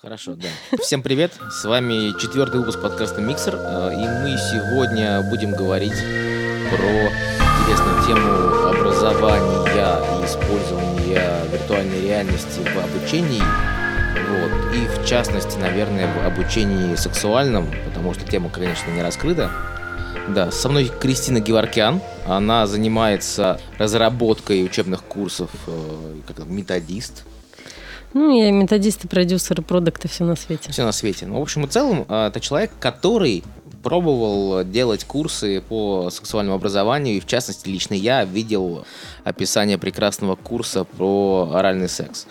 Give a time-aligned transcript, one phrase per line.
[0.00, 0.46] Хорошо, да.
[0.80, 5.98] Всем привет, с вами четвертый выпуск подкаста «Миксер», э, и мы сегодня будем говорить
[6.70, 7.10] про
[7.62, 13.42] интересную тему образования и использования виртуальной реальности в обучении,
[14.28, 19.50] вот, и в частности, наверное, в обучении сексуальном, потому что тема, конечно, не раскрыта.
[20.28, 27.24] Да, со мной Кристина Геворкян, она занимается разработкой учебных курсов, э, как методист,
[28.14, 30.72] ну, я методисты, продюсеры, продукты, все на свете.
[30.72, 31.26] Все на свете.
[31.26, 33.44] Ну, в общем и целом, а, это человек, который
[33.82, 38.84] пробовал делать курсы по сексуальному образованию, и в частности, лично я видел
[39.24, 42.26] описание прекрасного курса про оральный секс.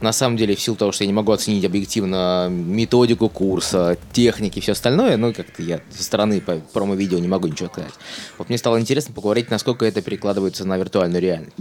[0.00, 4.58] На самом деле, в силу того, что я не могу оценить объективно методику курса, техники
[4.58, 7.94] и все остальное, ну, как-то я со стороны промо-видео не могу ничего сказать.
[8.38, 11.56] Вот мне стало интересно поговорить, насколько это перекладывается на виртуальную реальность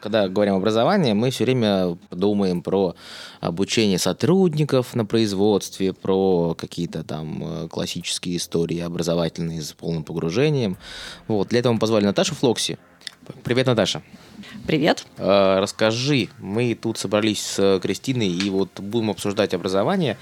[0.00, 2.94] когда говорим об образовании, мы все время думаем про
[3.40, 10.76] обучение сотрудников на производстве, про какие-то там э, классические истории образовательные с полным погружением.
[11.28, 11.48] Вот.
[11.48, 12.78] Для этого мы позвали Наташу Флокси.
[13.42, 14.02] Привет, Наташа.
[14.66, 15.04] Привет.
[15.18, 20.16] Э, расскажи, мы тут собрались с Кристиной и вот будем обсуждать образование.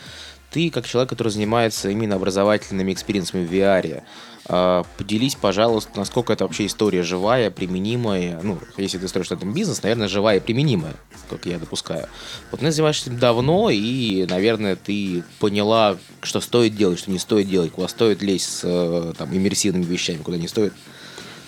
[0.51, 4.03] Ты, как человек, который занимается именно образовательными experience ами в VR,
[4.45, 8.41] поделись, пожалуйста, насколько это вообще история живая, применимая.
[8.43, 10.95] Ну, если ты строишь этом бизнес, наверное, живая и применимая,
[11.31, 12.09] как я допускаю.
[12.51, 17.49] Вот ты занимаешься этим давно, и, наверное, ты поняла, что стоит делать, что не стоит
[17.49, 20.73] делать, куда стоит лезть с э, там, иммерсивными вещами, куда не стоит.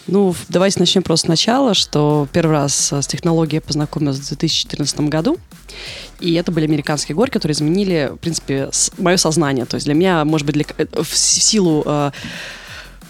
[0.06, 5.38] Ну, давайте начнем просто сначала, что первый раз с технологией я познакомилась в 2014 году.
[6.20, 9.66] И это были американские горки, которые изменили, в принципе, мое сознание.
[9.66, 12.12] То есть для меня, может быть, для, э, в силу э,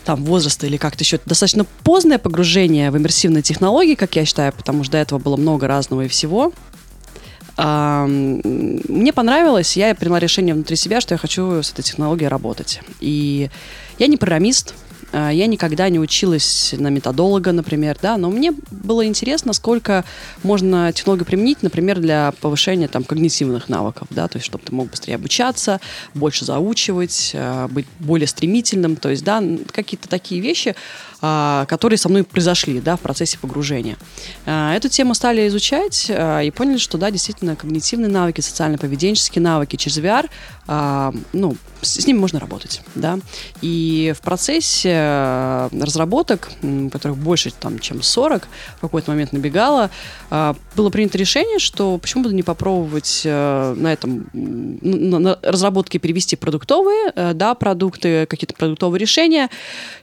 [0.07, 1.21] там, возраста или как-то еще.
[1.27, 5.67] Достаточно поздное погружение в иммерсивные технологии, как я считаю, потому что до этого было много
[5.67, 6.53] разного и всего.
[7.59, 12.81] Мне понравилось, я приняла решение внутри себя, что я хочу с этой технологией работать.
[13.01, 13.51] И
[13.98, 14.75] я не программист,
[15.17, 20.05] я никогда не училась на методолога, например, да, но мне было интересно, сколько
[20.42, 24.91] можно технологию применить, например, для повышения там когнитивных навыков, да, то есть чтобы ты мог
[24.91, 25.80] быстрее обучаться,
[26.14, 29.42] больше заучивать, а, быть более стремительным, то есть, да,
[29.73, 30.74] какие-то такие вещи,
[31.20, 33.96] а, которые со мной произошли да, в процессе погружения.
[34.45, 39.98] А, эту тему стали изучать и поняли, что да, действительно, когнитивные навыки, социально-поведенческие навыки через
[39.98, 40.29] VR,
[41.33, 42.83] ну, с, ними можно работать.
[42.95, 43.19] Да?
[43.63, 46.51] И в процессе разработок,
[46.92, 49.91] которых больше, там, чем 40, в какой-то момент набегало,
[50.30, 57.13] было принято решение, что почему бы не попробовать на этом на, на разработке перевести продуктовые
[57.35, 59.51] да, продукты, какие-то продуктовые решения,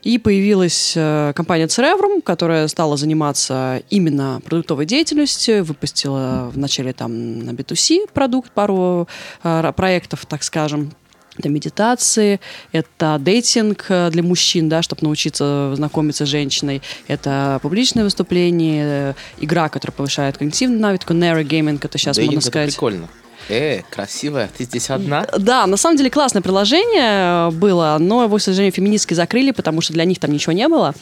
[0.02, 7.40] и появилась Э, компания Cerebrum, которая стала заниматься именно продуктовой деятельностью, выпустила в начале там
[7.40, 9.08] на B2C продукт, пару
[9.42, 10.92] э, проектов, так скажем,
[11.38, 12.40] это медитации,
[12.72, 19.68] это дейтинг э, для мужчин, да, чтобы научиться знакомиться с женщиной, это публичное выступление, игра,
[19.68, 22.68] которая повышает когнитивный навык, narrow это сейчас Дейтинг можно сказать.
[22.68, 23.08] Это прикольно.
[23.48, 25.26] Э, красивая, ты здесь одна?
[25.38, 29.92] Да, на самом деле классное приложение было, но его, к сожалению, феминистки закрыли, потому что
[29.92, 30.94] для них там ничего не было.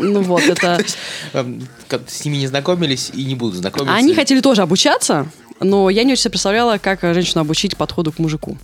[0.00, 0.82] Ну вот, это...
[1.32, 1.66] Эм,
[2.06, 3.94] с ними не знакомились и не будут знакомиться.
[3.94, 5.28] Они хотели тоже обучаться,
[5.60, 8.56] но я не очень себе представляла, как женщину обучить подходу к мужику.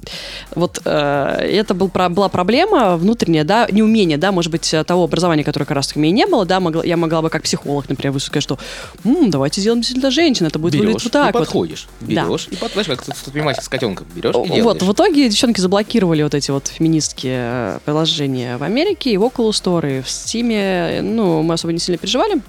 [0.55, 5.45] Вот э, это был, про, была проблема внутренняя, да, неумение, да, может быть, того образования,
[5.45, 8.13] которое как раз у меня не было, да, могла, я могла бы как психолог, например,
[8.13, 8.59] высказать, что
[9.05, 11.31] М, давайте сделаем действительно женщин, это будет берешь выглядеть вот так.
[11.31, 12.09] И подходишь, вот.
[12.09, 12.57] берешь, да.
[12.57, 14.65] и подходишь, как предприниматель с котенком, берешь и делаешь.
[14.65, 19.25] Вот, в итоге девчонки заблокировали вот эти вот феминистские э, приложения в Америке, и в
[19.25, 22.41] Oculus Store, и в Steam, ну, мы особо не сильно переживали,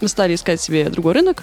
[0.00, 1.42] мы стали искать себе другой рынок,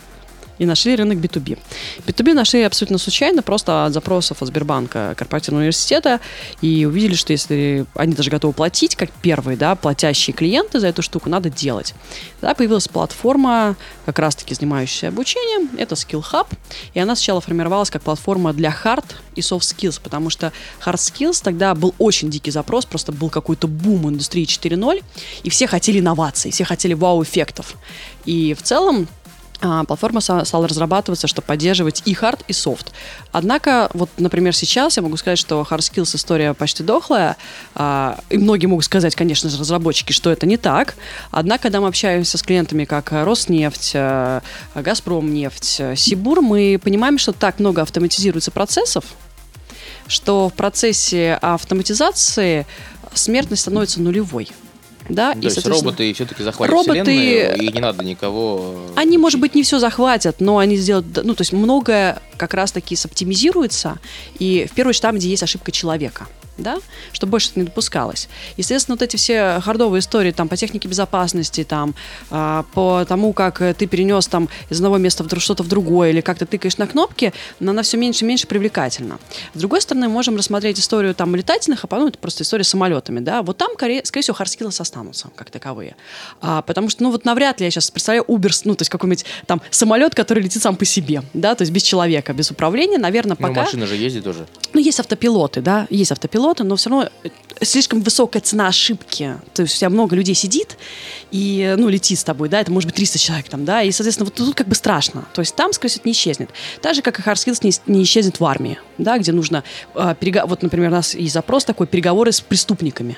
[0.58, 1.58] и нашли рынок B2B.
[2.06, 6.20] B2B нашли абсолютно случайно, просто от запросов от Сбербанка корпоративного университета,
[6.62, 11.02] и увидели, что если они даже готовы платить, как первые, да, платящие клиенты за эту
[11.02, 11.94] штуку, надо делать.
[12.40, 13.76] Тогда появилась платформа,
[14.06, 16.48] как раз-таки занимающаяся обучением, это Skill Hub,
[16.94, 19.06] и она сначала формировалась как платформа для hard
[19.36, 20.52] и soft skills, потому что
[20.86, 25.04] hard skills тогда был очень дикий запрос, просто был какой-то бум индустрии 4.0,
[25.44, 27.76] и все хотели инноваций, все хотели вау-эффектов.
[28.26, 29.08] И в целом
[29.88, 32.92] платформа стала разрабатываться, чтобы поддерживать и хард, и софт.
[33.32, 37.38] Однако, вот, например, сейчас я могу сказать, что hard skills история почти дохлая,
[37.74, 40.96] а, и многие могут сказать, конечно же, разработчики, что это не так.
[41.32, 44.42] Однако, когда мы общаемся с клиентами, как Роснефть, э,
[44.76, 49.06] Газпромнефть, Сибур, мы понимаем, что так много автоматизируется процессов,
[50.08, 52.66] что в процессе автоматизации
[53.14, 54.50] смертность становится нулевой.
[55.10, 58.76] Да, То и, есть роботы все-таки захватят роботы, вселенную, и не надо никого...
[58.96, 61.08] Они, может быть, не все захватят, но они сделают...
[61.24, 64.00] Ну, то есть многое как раз-таки соптимизируется,
[64.40, 66.28] и в первую очередь там, где есть ошибка человека
[66.58, 66.78] да,
[67.12, 68.30] чтобы больше не допускалось.
[68.58, 71.96] Естественно, вот эти все хардовые истории там по технике безопасности, там,
[72.32, 76.22] э, по тому, как ты перенес там из одного места в что-то в другое, или
[76.22, 79.20] как ты тыкаешь на кнопки, она все меньше и меньше привлекательна.
[79.54, 83.20] С другой стороны, можем рассмотреть историю там летательных, а ну, это просто история с самолетами,
[83.20, 85.96] да, вот там, скорее, скорее всего, hard skill ы останутся, как таковые.
[86.42, 89.26] А, потому что, ну, вот навряд ли я сейчас представляю Uber, ну, то есть какой-нибудь
[89.46, 93.38] там самолет, который летит сам по себе, да, то есть без человека, без управления, наверное,
[93.40, 93.64] Ну, пока...
[93.64, 94.46] машина же ездит тоже.
[94.74, 97.30] Ну, есть автопилоты, да, есть автопилоты, но все равно э,
[97.62, 99.36] слишком высокая цена ошибки.
[99.54, 100.78] То есть у тебя много людей сидит
[101.32, 104.26] и, ну, летит с тобой, да, это может быть 300 человек там, да, и, соответственно,
[104.26, 105.26] вот тут как бы страшно.
[105.34, 106.50] То есть там, скорее всего, не исчезнет.
[106.82, 109.64] Так же, как и hard skills не, не исчезнет в армии, да, где нужно,
[109.96, 113.18] э, перего- вот, например, у нас есть запрос такой, переговоры с преступниками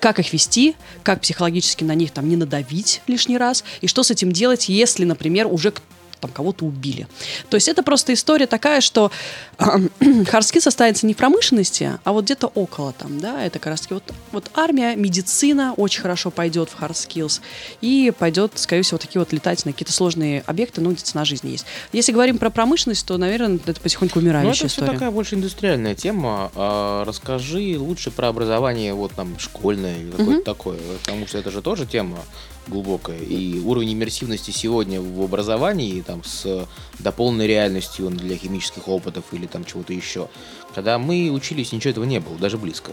[0.00, 4.10] как их вести, как психологически на них там не надавить лишний раз, и что с
[4.10, 5.72] этим делать, если, например, уже
[6.24, 7.06] там кого-то убили.
[7.50, 9.10] То есть это просто история такая, что
[9.58, 13.82] hard skill состоится не в промышленности, а вот где-то около там, да, это как раз
[13.82, 17.40] таки вот, вот армия, медицина очень хорошо пойдет в skills
[17.80, 21.66] и пойдет, скорее всего, такие вот летательные какие-то сложные объекты, ну, где цена жизни есть.
[21.92, 24.92] Если говорим про промышленность, то, наверное, это потихоньку Ну, умирающая это все история.
[24.92, 26.50] такая больше индустриальная тема.
[26.54, 31.62] А, расскажи лучше про образование вот там школьное или какое-то такое, потому что это же
[31.62, 32.18] тоже тема
[32.68, 33.18] глубокая.
[33.18, 36.66] И уровень иммерсивности сегодня в образовании там с
[36.98, 40.28] дополненной реальностью для химических опытов или там чего-то еще.
[40.74, 42.92] Когда мы учились, ничего этого не было, даже близко.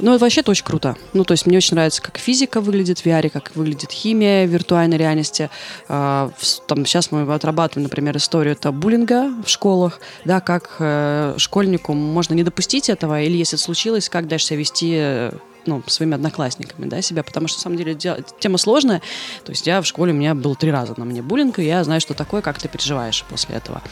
[0.00, 0.96] Ну, это вообще очень круто.
[1.12, 4.50] Ну, то есть мне очень нравится, как физика выглядит в VR, как выглядит химия в
[4.50, 5.50] виртуальной реальности.
[5.88, 6.30] А,
[6.66, 12.34] там, сейчас мы отрабатываем, например, историю это буллинга в школах, да, как э, школьнику можно
[12.34, 15.32] не допустить этого, или если это случилось, как дальше себя вести э,
[15.68, 19.02] ну, своими одноклассниками, да, себя, потому что, на самом деле, де- тема сложная.
[19.44, 21.84] То есть я в школе, у меня было три раза на мне буллинг, и я
[21.84, 23.82] знаю, что такое, как ты переживаешь после этого.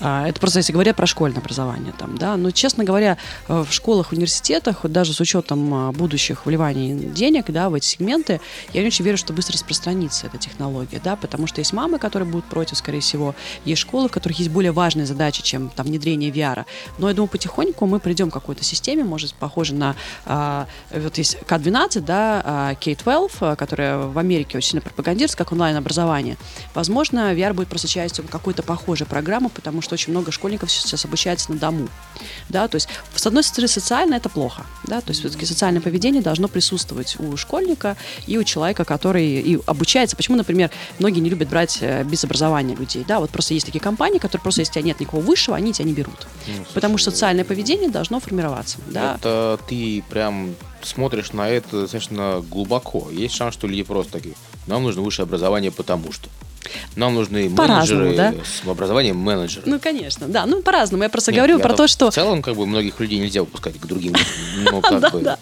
[0.00, 3.16] А, это просто, если говоря про школьное образование там, да, но, честно говоря,
[3.48, 8.40] в школах, университетах, даже с учетом а, будущих вливаний денег, да, в эти сегменты,
[8.72, 12.28] я не очень верю, что быстро распространится эта технология, да, потому что есть мамы, которые
[12.28, 16.30] будут против, скорее всего, есть школы, в которых есть более важные задачи, чем там внедрение
[16.30, 16.64] VR.
[16.98, 19.96] Но я думаю, потихоньку мы придем к какой-то системе, может, похоже на
[20.26, 25.52] а, вот есть К-12, да, а, K-12, а, которая в Америке очень сильно пропагандируется как
[25.52, 26.36] онлайн-образование.
[26.74, 31.52] Возможно, VR будет просто частью какой-то похожей программы, потому что очень много школьников сейчас обучается
[31.52, 31.88] на дому.
[32.48, 34.66] Да, то есть, с одной стороны, социально это плохо.
[34.84, 37.96] Да, то есть, все-таки социальное поведение должно присутствовать у школьника
[38.26, 40.16] и у человека, который и обучается.
[40.16, 43.04] Почему, например, многие не любят брать э, без образования людей?
[43.06, 45.72] Да, вот просто есть такие компании, которые просто, если у тебя нет никакого высшего, они
[45.72, 46.26] тебя не берут.
[46.46, 48.78] Ну, Потому что социальное поведение должно формироваться.
[48.88, 49.16] Да.
[49.16, 50.54] Это ты прям
[50.86, 53.08] смотришь на это достаточно глубоко.
[53.10, 54.34] Есть шанс, что люди просто такие,
[54.66, 56.28] нам нужно высшее образование, потому что.
[56.96, 58.34] Нам нужны менеджеры да?
[58.44, 59.62] с образованием менеджера.
[59.66, 60.46] Ну, конечно, да.
[60.46, 61.02] Ну, по-разному.
[61.02, 62.10] Я просто Нет, говорю я про то, что...
[62.10, 64.14] В целом, как бы, многих людей нельзя выпускать к другим.
[64.58, 65.36] Ну, Да, да.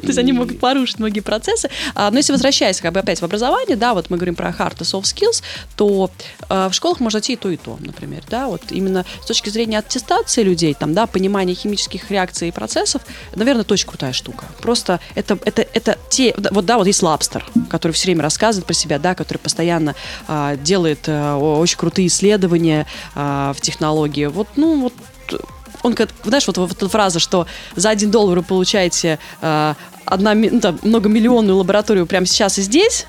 [0.00, 1.70] То есть они могут порушить многие процессы.
[1.94, 4.76] А, но если возвращаясь как бы опять в образование, да, вот мы говорим про hard
[4.80, 5.42] и soft skills,
[5.76, 6.10] то
[6.48, 9.48] э, в школах можно идти и то, и то, например, да, вот именно с точки
[9.48, 13.02] зрения аттестации людей, там, да, понимания химических реакций и процессов,
[13.34, 14.46] наверное, это очень крутая штука.
[14.60, 18.74] Просто это, это, это те, вот, да, вот есть Лабстер, который все время рассказывает про
[18.74, 19.94] себя, да, который постоянно
[20.28, 24.26] а, делает о- очень крутые исследования а, в технологии.
[24.26, 24.92] Вот, ну, вот
[25.82, 27.46] он, как- знаешь, вот, вот эта фраза, что
[27.76, 33.06] за один доллар вы получаете э, одна, ну, там, многомиллионную лабораторию прямо сейчас и здесь,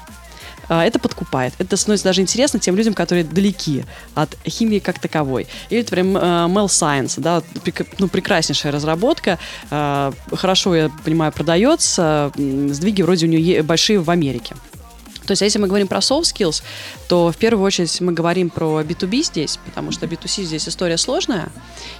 [0.69, 1.53] э, это подкупает.
[1.57, 3.83] Это становится даже интересно тем людям, которые далеки
[4.15, 5.47] от химии как таковой.
[5.71, 7.41] Или, например, э, Mel Science, да,
[7.99, 9.39] ну, прекраснейшая разработка,
[9.71, 14.55] э, хорошо, я понимаю, продается, сдвиги вроде у нее большие в Америке.
[15.27, 16.63] То есть, а если мы говорим про soft skills,
[17.07, 21.49] то в первую очередь мы говорим про B2B здесь, потому что B2C здесь история сложная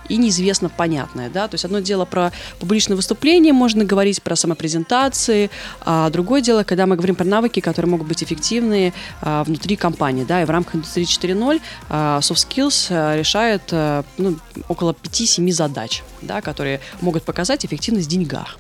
[0.08, 5.50] и неизвестно понятная, да, то есть одно дело про публичное выступление, можно говорить про самопрезентации,
[5.82, 10.24] а другое дело, когда мы говорим про навыки, которые могут быть эффективны а, внутри компании,
[10.24, 14.38] да, и в рамках индустрии 4.0 а, soft skills а, решает а, ну,
[14.70, 18.58] около 5-7 задач, да, которые могут показать эффективность в деньгах.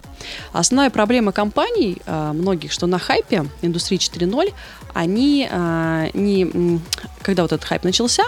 [0.54, 4.54] Основная проблема компаний, а, многих, что на хайпе индустрии 4.0,
[4.94, 6.80] они а, не,
[7.22, 8.24] когда вот этот хайп начался,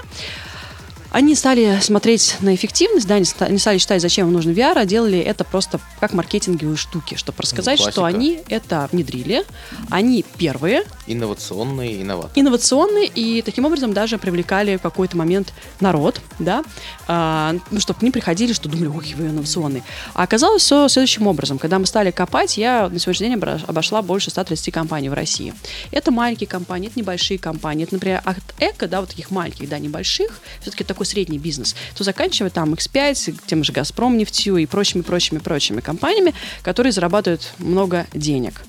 [1.11, 4.73] они стали смотреть на эффективность, да, они ста- они стали считать, зачем им нужен VR,
[4.77, 8.05] а делали это просто как маркетинговые штуки, чтобы рассказать, что классика.
[8.05, 9.43] они это внедрили,
[9.89, 12.39] они первые, Инновационные инноваторы.
[12.39, 16.63] инновационные и таким образом даже привлекали в какой-то момент народ, да,
[17.07, 19.83] а, ну, чтобы к ним приходили, что думали, ой, вы инновационные.
[20.13, 21.57] А оказалось все следующим образом.
[21.57, 25.53] Когда мы стали копать, я на сегодняшний день обошла больше 130 компаний в России.
[25.91, 27.83] Это маленькие компании, это небольшие компании.
[27.85, 31.75] Это, например, от Эко, да, вот таких маленьких, да, небольших, все-таки такой такой средний бизнес,
[31.95, 37.53] то заканчивая там X5, тем же Газпром нефтью и прочими, прочими, прочими компаниями, которые зарабатывают
[37.57, 38.61] много денег.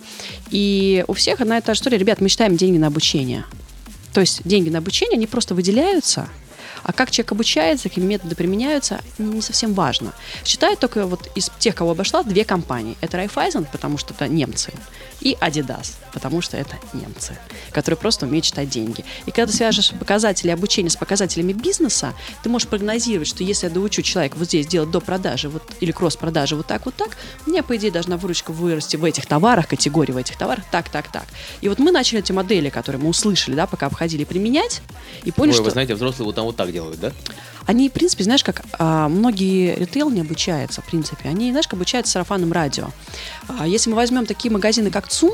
[0.52, 1.98] И у всех одна и та же история.
[1.98, 3.44] Ребят, мы считаем деньги на обучение.
[4.12, 6.28] То есть деньги на обучение, они просто выделяются–
[6.82, 10.12] а как человек обучается, какие методы применяются, не совсем важно.
[10.44, 12.96] Считаю только вот из тех, кого обошла, две компании.
[13.00, 14.72] Это Raiffeisen, потому что это немцы,
[15.20, 17.36] и Adidas, потому что это немцы,
[17.72, 19.04] которые просто умеют читать деньги.
[19.26, 23.72] И когда ты свяжешь показатели обучения с показателями бизнеса, ты можешь прогнозировать, что если я
[23.72, 27.50] доучу человека вот здесь делать до продажи вот, или кросс-продажи вот так, вот так, у
[27.50, 31.10] меня, по идее, должна выручка вырасти в этих товарах, категории в этих товарах, так, так,
[31.12, 31.24] так.
[31.60, 34.82] И вот мы начали эти модели, которые мы услышали, да, пока обходили, применять,
[35.24, 35.64] и поняли, Ой, что...
[35.64, 37.12] вы знаете, взрослые вот там вот так делают, да?
[37.66, 41.28] Они, в принципе, знаешь, как а, многие ритейл не обучаются, в принципе.
[41.28, 42.88] Они, знаешь, как обучаются сарафанным радио.
[43.48, 45.32] А, если мы возьмем такие магазины, как ЦУМ,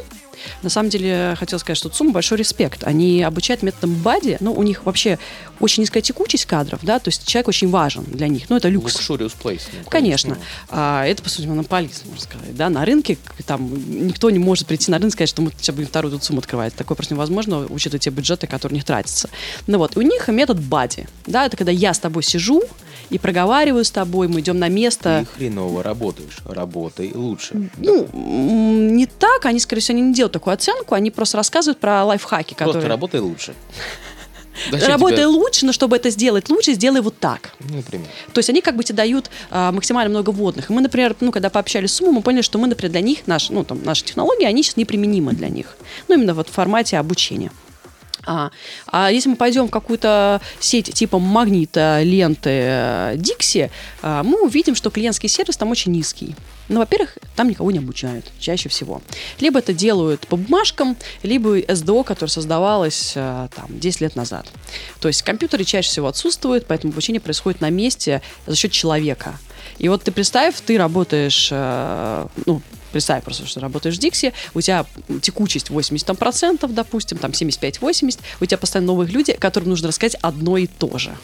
[0.62, 2.84] на самом деле, хотел сказать, что ЦУМ большой респект.
[2.84, 5.18] Они обучают методом бади, ну, у них вообще
[5.60, 8.96] очень низкая текучесть кадров, да, то есть человек очень важен для них, ну, это люкс.
[8.96, 9.62] Luxurious place.
[9.72, 10.38] Ну, конечно.
[10.68, 13.70] А, это, по сути, монополист, можно сказать, да, на рынке там
[14.06, 16.38] никто не может прийти на рынок и сказать, что мы сейчас будем вторую тут ЦУМ
[16.38, 16.74] открывать.
[16.74, 19.30] Такое просто невозможно, учитывая те бюджеты, которые у них тратятся.
[19.66, 22.62] Ну вот, у них метод бади, да, это когда я с тобой сижу,
[23.10, 25.26] и проговариваю с тобой, мы идем на место.
[25.30, 27.70] Ты хреново работаешь, работай лучше.
[27.76, 32.04] Ну, не так, они, скорее всего, они не делают такую оценку, они просто рассказывают про
[32.04, 32.88] лайфхаки, Просто которые...
[32.88, 33.54] работай лучше.
[34.86, 37.52] Работай лучше, но чтобы это сделать лучше, сделай вот так.
[37.60, 38.06] Ну, например.
[38.32, 40.70] То есть они как бы тебе дают а, максимально много вводных.
[40.70, 43.26] И мы, например, ну, когда пообщались с Суммой, мы поняли, что мы, например, для них,
[43.26, 45.76] наш, ну, там, наши технологии, они сейчас неприменимы для них.
[46.08, 47.50] Ну, именно вот в формате обучения.
[48.26, 48.50] А,
[48.88, 53.70] а если мы пойдем в какую-то сеть типа магнита, ленты, Дикси,
[54.02, 56.34] а, мы увидим, что клиентский сервис там очень низкий.
[56.68, 59.00] Ну, во-первых, там никого не обучают, чаще всего.
[59.38, 64.46] Либо это делают по бумажкам, либо СДО, которое создавалось а, там 10 лет назад.
[65.00, 69.38] То есть компьютеры чаще всего отсутствуют, поэтому обучение происходит на месте за счет человека.
[69.78, 72.62] И вот ты представь, ты работаешь, э, ну,
[72.96, 74.86] представь просто, что работаешь в Дикси, у тебя
[75.20, 80.66] текучесть 80%, допустим, там 75-80, у тебя постоянно новые люди, которым нужно рассказать одно и
[80.66, 81.14] то же.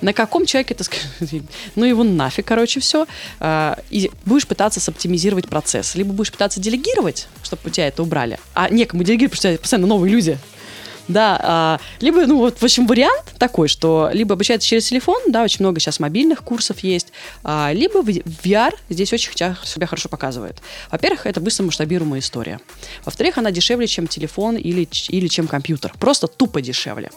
[0.00, 1.06] На каком человеке ты скажешь,
[1.76, 3.06] ну его нафиг, короче, все.
[3.38, 5.94] А, и будешь пытаться соптимизировать процесс.
[5.94, 8.40] Либо будешь пытаться делегировать, чтобы у тебя это убрали.
[8.52, 10.38] А некому делегировать, потому что постоянно новые люди.
[11.08, 15.42] Да, а, либо, ну вот, в общем, вариант такой, что либо обучается через телефон, да,
[15.42, 20.58] очень много сейчас мобильных курсов есть, а, либо VR здесь очень себя хорошо показывает.
[20.90, 22.60] Во-первых, это быстро масштабируемая история.
[23.04, 25.92] Во-вторых, она дешевле, чем телефон или, или чем компьютер.
[25.98, 27.10] Просто тупо дешевле.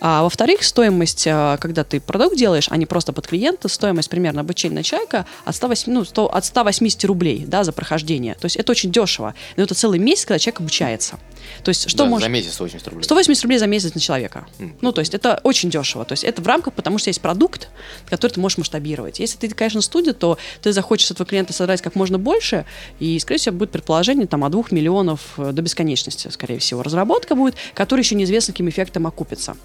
[0.00, 4.42] А, во-вторых, стоимость, а, когда ты продукт делаешь, а не просто под клиента, стоимость примерно
[4.42, 8.34] обучения на человека от, 108, ну, 100, от 180 рублей да, за прохождение.
[8.34, 9.34] То есть это очень дешево.
[9.56, 11.18] Но это целый месяц, когда человек обучается.
[11.62, 12.24] То есть что да, может...
[12.24, 13.04] За месяц 180 рублей.
[13.04, 14.46] 180 рублей за месяц на человека.
[14.58, 14.72] Mm.
[14.80, 16.04] Ну, то есть это очень дешево.
[16.04, 17.68] То есть это в рамках, потому что есть продукт,
[18.06, 19.20] который ты можешь масштабировать.
[19.20, 22.64] Если ты, конечно, студия, то ты захочешь с этого клиента создать как можно больше,
[22.98, 26.82] и, скорее всего, будет предположение там, от 2 миллионов э, до бесконечности, скорее всего.
[26.82, 29.56] Разработка будет, которая еще неизвестно, каким эффектом окупится.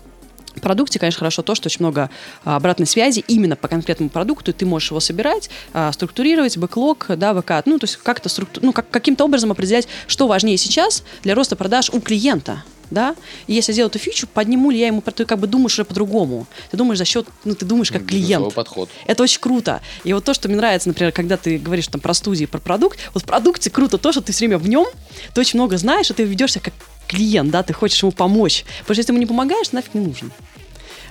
[0.62, 2.10] Продукте, конечно, хорошо то, что очень много
[2.44, 7.34] а, обратной связи именно по конкретному продукту, ты можешь его собирать, а, структурировать, бэклог, да,
[7.34, 8.60] ВК, ну, то есть как-то структу...
[8.64, 13.16] ну, как, каким-то образом определять, что важнее сейчас для роста продаж у клиента, да,
[13.48, 15.86] и если я сделаю эту фичу, подниму ли я ему, ты как бы думаешь уже
[15.86, 16.48] по-другому.
[16.72, 18.54] Ты думаешь за счет, ну, ты думаешь как клиент.
[18.54, 18.90] подход.
[19.06, 19.82] Это очень круто.
[20.04, 23.00] И вот то, что мне нравится, например, когда ты говоришь там про студии, про продукт,
[23.14, 24.88] вот в продукте круто то, что ты все время в нем,
[25.34, 26.74] ты очень много знаешь, и ты ведешься как
[27.08, 28.66] клиент, да, ты хочешь ему помочь.
[28.82, 30.32] Потому что если ему не помогаешь, нафиг не нужен.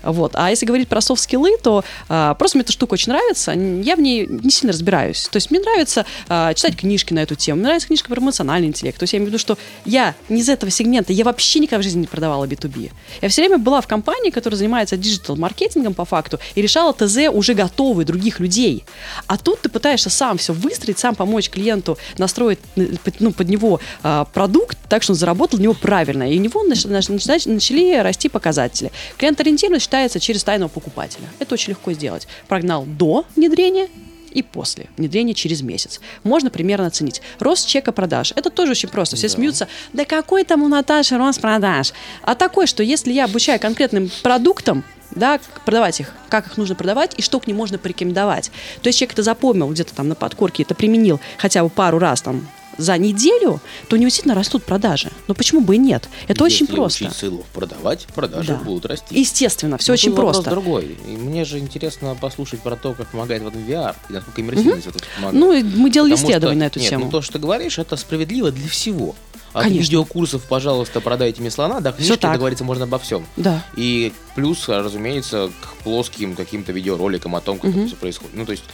[0.06, 0.32] Вот.
[0.34, 3.52] А если говорить про софт-скиллы, то а, просто мне эта штука очень нравится.
[3.52, 5.28] Я в ней не сильно разбираюсь.
[5.30, 7.58] То есть мне нравится а, читать книжки на эту тему.
[7.58, 8.98] Мне нравится книжка про эмоциональный интеллект.
[8.98, 11.80] То есть я имею в виду, что я не из этого сегмента, я вообще никогда
[11.80, 12.92] в жизни не продавала B2B.
[13.20, 17.54] Я все время была в компании, которая занимается диджитал-маркетингом по факту, и решала ТЗ уже
[17.54, 18.84] готовые других людей.
[19.26, 24.24] А тут ты пытаешься сам все выстроить, сам помочь клиенту настроить ну, под него а,
[24.24, 26.30] продукт так, что он заработал него правильно.
[26.30, 28.92] И у него начали, начали расти показатели.
[29.18, 31.26] Клиент-ориентированность считается через тайного покупателя.
[31.38, 32.28] Это очень легко сделать.
[32.48, 33.88] Прогнал до внедрения
[34.30, 36.00] и после внедрения через месяц.
[36.22, 37.22] Можно примерно оценить.
[37.38, 38.34] Рост чека продаж.
[38.36, 39.16] Это тоже очень просто.
[39.16, 39.34] Все да.
[39.34, 39.68] смеются.
[39.94, 41.94] Да какой там у Наташи рост продаж?
[42.22, 47.14] А такой, что если я обучаю конкретным продуктам, да, продавать их, как их нужно продавать
[47.16, 48.50] и что к ним можно порекомендовать.
[48.82, 52.20] То есть человек это запомнил где-то там на подкорке, это применил хотя бы пару раз
[52.20, 52.46] там
[52.78, 55.10] за неделю, то неудивительно растут продажи.
[55.28, 56.08] Но почему бы и нет?
[56.28, 57.10] Это Если очень просто.
[57.10, 58.64] ссылов продавать, продажи Да.
[58.64, 59.18] будут расти.
[59.18, 60.50] Естественно, все Но очень просто.
[60.50, 60.96] другой.
[61.06, 64.86] И мне же интересно послушать про то, как помогает в этом VR, и насколько иммерсивность
[64.86, 65.40] вот это помогает.
[65.40, 67.04] Ну, и мы делали Потому что- исследование на эту нет, тему.
[67.06, 69.14] ну то, что ты говоришь, это справедливо для всего.
[69.52, 69.82] От Конечно.
[69.84, 72.32] видеокурсов, пожалуйста, продайте мне слона, до книжки так.
[72.32, 73.24] договориться можно обо всем.
[73.38, 73.64] Да.
[73.74, 77.78] И плюс, разумеется, к плоским каким-то видеороликам о том, как Мгм.
[77.80, 78.34] это все происходит.
[78.36, 78.64] Ну, то есть,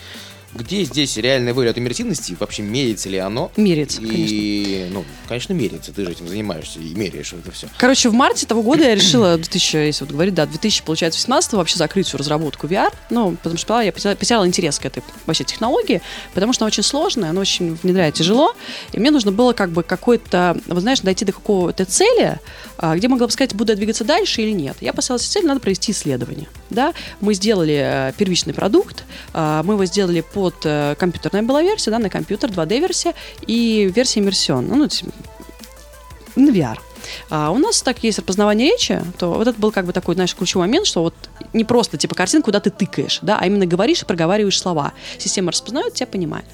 [0.54, 3.50] где здесь реальный вылет иммерсивности, вообще меряется ли оно?
[3.56, 7.68] Меряется, И, ну, конечно, меряется, ты же этим занимаешься и меряешь это все.
[7.78, 11.52] Короче, в марте того года я решила, 2000, если вот говорить, да, 2000, получается, 18
[11.54, 15.44] вообще закрыть всю разработку VR, ну, потому что я потеряла, потеряла интерес к этой вообще
[15.44, 16.02] технологии,
[16.34, 18.54] потому что она очень сложная, она очень внедряет тяжело,
[18.92, 22.38] и мне нужно было как бы какой-то, вот знаешь, дойти до какого-то цели,
[22.76, 24.76] а, где могла бы сказать, буду я двигаться дальше или нет.
[24.80, 29.74] Я поставила себе цель, надо провести исследование, да, мы сделали э, первичный продукт, а, мы
[29.74, 33.14] его сделали под э, компьютерная была версия, да, на компьютер, 2D-версия
[33.46, 34.88] и версия иммерсион, ну,
[36.36, 36.78] на VR.
[37.30, 40.34] А у нас так есть распознавание речи, то вот это был как бы такой, знаешь,
[40.34, 41.14] ключевой момент, что вот
[41.52, 44.92] не просто типа картинку, куда ты тыкаешь, да, а именно говоришь и проговариваешь слова.
[45.18, 46.44] Система распознает, тебя понимает.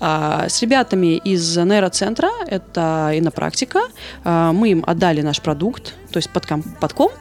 [0.00, 3.80] А, с ребятами из нейроцентра, это инопрактика,
[4.24, 7.12] а, мы им отдали наш продукт, то есть под, комп, под комп,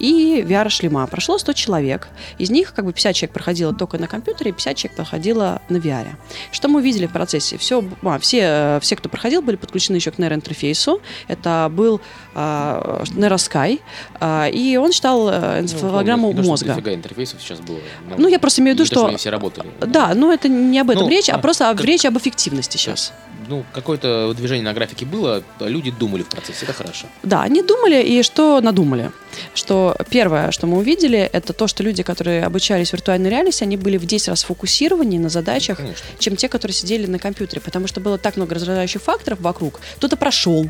[0.00, 1.06] и VR-шлема.
[1.06, 2.08] Прошло 100 человек.
[2.38, 6.16] Из них как бы 50 человек проходило только на компьютере, 50 человек проходило на VR.
[6.50, 7.58] Что мы видели в процессе?
[7.58, 11.00] Все, а, все, э, все, кто проходил, были подключены еще к нейроинтерфейсу.
[11.28, 12.00] Это был
[12.34, 13.80] а, нейроскай,
[14.20, 16.68] а, и он читал энцефалограмму Ну, мозга.
[16.74, 17.78] дофига интерфейсов сейчас было.
[18.16, 19.06] Ну, я просто имею в виду, что...
[19.06, 19.68] они все работали.
[19.80, 22.76] Да, но это не об этом Ну, речь, а а просто как- речь об эффективности
[22.76, 23.12] сейчас.
[23.48, 27.06] Ну, какое-то движение на графике было, а люди думали в процессе, это хорошо.
[27.24, 29.10] Да, они думали, и что надумали?
[29.54, 33.96] Что первое, что мы увидели, это то, что люди, которые обучались виртуальной реальности, они были
[33.96, 36.06] в 10 раз фокусированнее на задачах, Конечно.
[36.20, 39.80] чем те, которые сидели на компьютере, потому что было так много раздражающих факторов вокруг.
[39.96, 40.68] Кто-то прошел,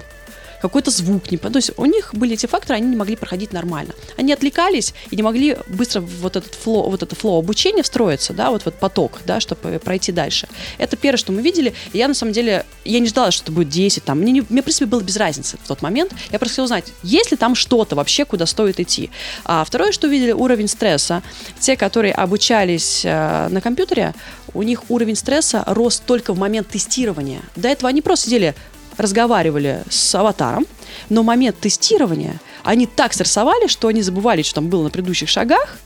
[0.61, 1.39] какой-то звук не...
[1.39, 3.95] То есть у них были эти факторы, они не могли проходить нормально.
[4.17, 8.51] Они отвлекались и не могли быстро вот этот flow, вот это flow обучения встроиться, да,
[8.51, 10.49] вот вот поток, да, чтобы пройти дальше.
[10.79, 11.75] Это первое, что мы видели.
[11.93, 14.61] Я, на самом деле, я не ждала, что это будет 10, там, мне, не- мне,
[14.61, 16.13] в принципе, было без разницы в тот момент.
[16.31, 19.11] Я просто хотела узнать, есть ли там что-то вообще, куда стоит идти.
[19.45, 21.23] А второе, что увидели, уровень стресса.
[21.59, 24.15] Те, которые обучались э, на компьютере,
[24.55, 27.41] у них уровень стресса рос только в момент тестирования.
[27.57, 28.55] До этого они просто сидели
[29.01, 30.67] разговаривали с аватаром,
[31.09, 35.79] но момент тестирования они так стрессовали, что они забывали, что там было на предыдущих шагах,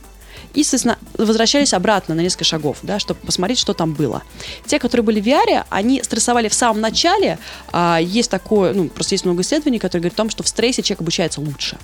[0.55, 4.23] и, соответственно, возвращались обратно на несколько шагов, да, чтобы посмотреть, что там было.
[4.67, 7.39] Те, которые были в VR, они стрессовали в самом начале.
[7.73, 10.83] А, есть такое, ну, просто есть много исследований, которые говорят о том, что в стрессе
[10.83, 11.77] человек обучается лучше.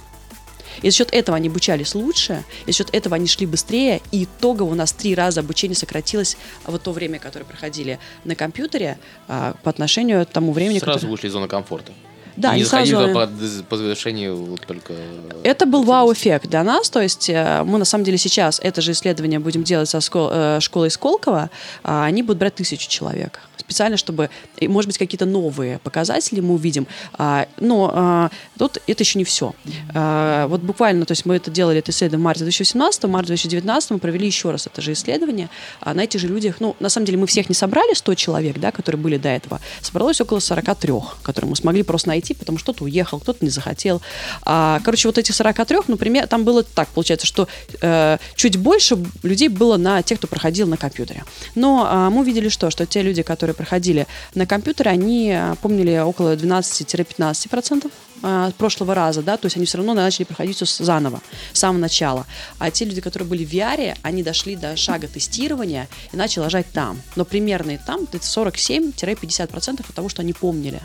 [0.83, 4.24] И за счет этого они обучались лучше, и за счет этого они шли быстрее, и
[4.24, 8.98] итогово у нас три раза обучение сократилось а вот то время, которое проходили на компьютере
[9.28, 11.92] а, по отношению к тому времени, Сразу которое- вышли из зоны комфорта.
[12.40, 13.29] Да, не они сразу- по,
[13.68, 14.94] по завершению вот только...
[15.42, 18.92] Это был вау-эффект для нас, то есть э, мы на самом деле сейчас это же
[18.92, 21.50] исследование будем делать со э, школой Сколково,
[21.85, 26.88] а они будут брать тысячу человек специально, чтобы, может быть, какие-то новые показатели мы увидим.
[27.12, 29.55] А, но а, тут это еще не все.
[29.94, 33.90] Вот буквально, то есть мы это делали, это исследование в марте 2017, в марте 2019
[33.90, 35.48] мы провели еще раз это же исследование.
[35.85, 38.72] На этих же людях, ну, на самом деле мы всех не собрали, 100 человек, да,
[38.72, 39.61] которые были до этого.
[39.81, 44.01] Собралось около 43, которые мы смогли просто найти, потому что кто-то уехал, кто-то не захотел.
[44.43, 47.49] А, короче, вот этих 43, например, там было так, получается, что
[47.81, 51.25] э, чуть больше людей было на тех, кто проходил на компьютере.
[51.55, 52.71] Но а, мы увидели что?
[52.71, 57.90] Что те люди, которые проходили на компьютере, они а, помнили около 12-15%
[58.23, 61.21] а, прошлого раза, да, то есть они все равно начали проходить все заново,
[61.53, 62.27] с самого начала.
[62.59, 66.66] А те люди, которые были в VR, они дошли до шага тестирования и начали ложать
[66.73, 67.01] там.
[67.16, 70.81] Но примерно и там это 47-50% от того, что они помнили.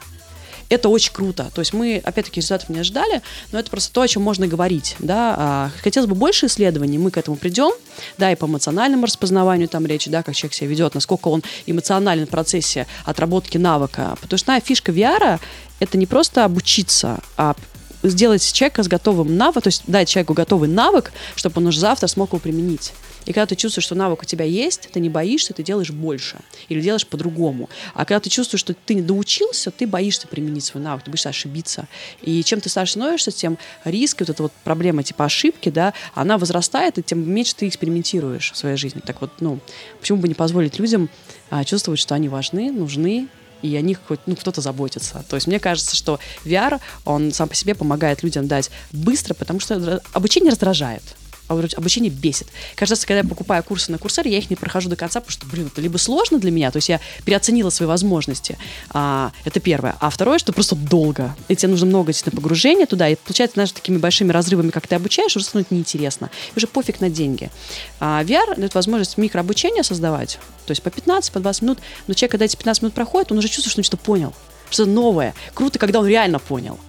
[0.69, 1.51] Это очень круто.
[1.53, 4.95] То есть мы, опять-таки, результатов не ожидали, но это просто то, о чем можно говорить.
[4.99, 5.35] Да?
[5.37, 7.71] А, хотелось бы больше исследований, мы к этому придем,
[8.17, 12.25] да, и по эмоциональному распознаванию там речь, да, как человек себя ведет, насколько он эмоционален
[12.25, 14.17] в процессе отработки навыка.
[14.21, 15.39] Потому что основная фишка VR—
[15.79, 17.55] это не просто обучиться, а
[18.09, 22.07] сделать человека с готовым навыком, то есть дать человеку готовый навык, чтобы он уже завтра
[22.07, 22.93] смог его применить.
[23.25, 26.37] И когда ты чувствуешь, что навык у тебя есть, ты не боишься, ты делаешь больше
[26.69, 27.69] или делаешь по-другому.
[27.93, 31.29] А когда ты чувствуешь, что ты не доучился, ты боишься применить свой навык, ты боишься
[31.29, 31.87] ошибиться.
[32.21, 36.37] И чем ты старше становишься, тем риск, вот эта вот проблема типа ошибки, да, она
[36.37, 39.01] возрастает, и тем меньше ты экспериментируешь в своей жизни.
[39.03, 39.59] Так вот, ну,
[39.99, 41.09] почему бы не позволить людям
[41.49, 43.27] а, чувствовать, что они важны, нужны,
[43.61, 45.23] и о них хоть ну, кто-то заботится.
[45.29, 49.59] То есть мне кажется, что VR, он сам по себе помогает людям дать быстро, потому
[49.59, 51.03] что обучение раздражает.
[51.47, 52.47] Обу- обучение бесит.
[52.75, 55.31] Каждый раз, когда я покупаю курсы на Курсере, я их не прохожу до конца, потому
[55.31, 58.57] что, блин, это либо сложно для меня, то есть я переоценила свои возможности.
[58.89, 59.95] А, это первое.
[59.99, 61.35] А второе, что просто долго.
[61.47, 64.95] И тебе нужно много действительно погружения туда, и получается, знаешь, такими большими разрывами, как ты
[64.95, 66.29] обучаешь, уже становится неинтересно.
[66.53, 67.49] И уже пофиг на деньги.
[67.99, 72.31] А VR дает возможность микрообучения создавать, то есть по 15, по 20 минут, но человек,
[72.31, 74.33] когда эти 15 минут проходит, он уже чувствует, что он что-то понял,
[74.69, 75.33] что-то новое.
[75.53, 76.79] Круто, когда он реально понял.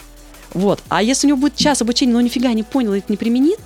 [0.54, 0.82] Вот.
[0.88, 3.16] А если у него будет час обучения, но он нифига не понял и это не
[3.16, 3.58] применит,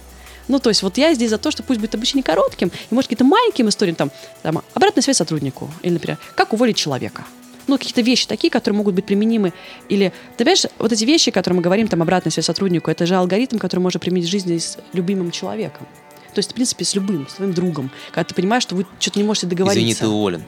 [0.49, 3.09] ну, то есть вот я здесь за то, что пусть будет обучение коротким, и, может,
[3.09, 4.11] какие-то маленькие истории, там,
[4.43, 7.25] там, обратная связь сотруднику, или, например, как уволить человека.
[7.67, 9.53] Ну, какие-то вещи такие, которые могут быть применимы.
[9.89, 13.07] Или, ты понимаешь, вот эти вещи, о которых мы говорим, там, обратная связь сотруднику, это
[13.07, 15.87] же алгоритм, который можно применить в жизни с любимым человеком.
[16.35, 17.91] То есть, в принципе, с любым, с твоим другом.
[18.13, 19.81] Когда ты понимаешь, что вы что-то не можете договориться.
[19.81, 20.45] Извини, ты уволен.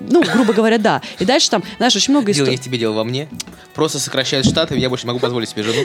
[0.00, 1.02] Ну, грубо говоря, да.
[1.18, 2.52] И дальше там, знаешь, очень много Дело историй.
[2.52, 3.28] есть тебе, дело во мне.
[3.74, 5.84] Просто сокращают штаты, я больше не могу позволить себе жену.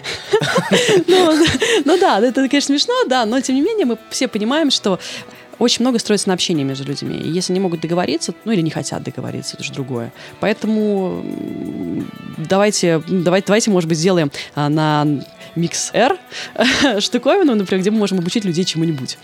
[1.07, 1.45] Ну,
[1.85, 4.99] ну да, это, конечно, смешно, да, но тем не менее мы все понимаем, что
[5.59, 7.17] очень много строится на общении между людьми.
[7.17, 10.11] И если не могут договориться, ну или не хотят договориться, это же другое.
[10.39, 11.23] Поэтому
[12.47, 15.05] давайте, давайте, давайте, может быть, сделаем а, на
[15.55, 16.17] Mix R
[17.01, 19.17] штуковину, например, где мы можем обучить людей чему-нибудь.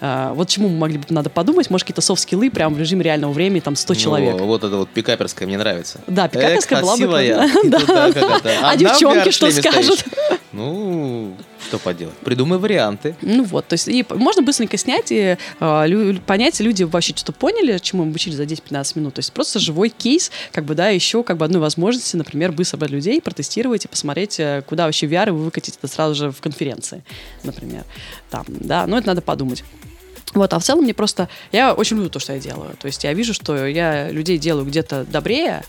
[0.00, 3.32] А, вот чему мы могли бы надо подумать, может, какие-то софт-скиллы прям в режиме реального
[3.32, 4.36] времени, там 100 человек.
[4.38, 6.00] Ну, вот это вот пикаперская мне нравится.
[6.06, 7.04] Да, пикаперская Эх, была бы
[7.64, 7.80] Да,
[8.62, 10.04] А девчонки что скажут?
[10.54, 11.36] Ну,
[11.66, 12.14] что поделать.
[12.18, 13.16] Придумай варианты.
[13.22, 17.32] Ну вот, то есть и можно быстренько снять и а, лю- понять, люди вообще что-то
[17.32, 19.14] поняли, чему мы обучили за 10-15 минут.
[19.14, 22.74] То есть просто живой кейс, как бы, да, еще как бы одной возможности, например, быстро
[22.74, 26.40] собрать людей, протестировать и посмотреть, э, куда вообще VR вы выкатить это сразу же в
[26.40, 27.04] конференции,
[27.44, 27.84] например.
[28.30, 29.64] Там, да, но это надо подумать.
[30.34, 31.28] Вот, а в целом мне просто...
[31.52, 32.74] Я очень люблю то, что я делаю.
[32.80, 35.62] То есть я вижу, что я людей делаю где-то добрее,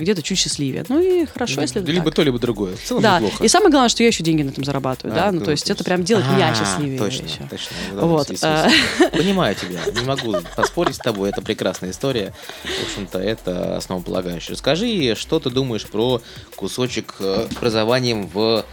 [0.00, 0.84] где-то чуть счастливее.
[0.88, 2.14] Ну и хорошо, если это либо так.
[2.16, 2.76] то, либо другое.
[2.76, 3.44] В целом Да, неплохо.
[3.44, 5.70] и самое главное, что я еще деньги на этом зарабатываю, А, да, ну, то есть
[5.70, 7.46] это прям делает меня А, счастливее Точно, еще.
[7.48, 7.74] точно.
[7.92, 8.68] этом Вот, а.
[9.12, 9.80] Понимаю тебя.
[10.00, 11.30] Не могу поспорить с тобой.
[11.30, 12.32] Это прекрасная история.
[12.64, 14.52] В общем-то, это основополагающее.
[14.52, 16.20] Расскажи, что ты думаешь про
[16.56, 18.64] кусочек э, образованием в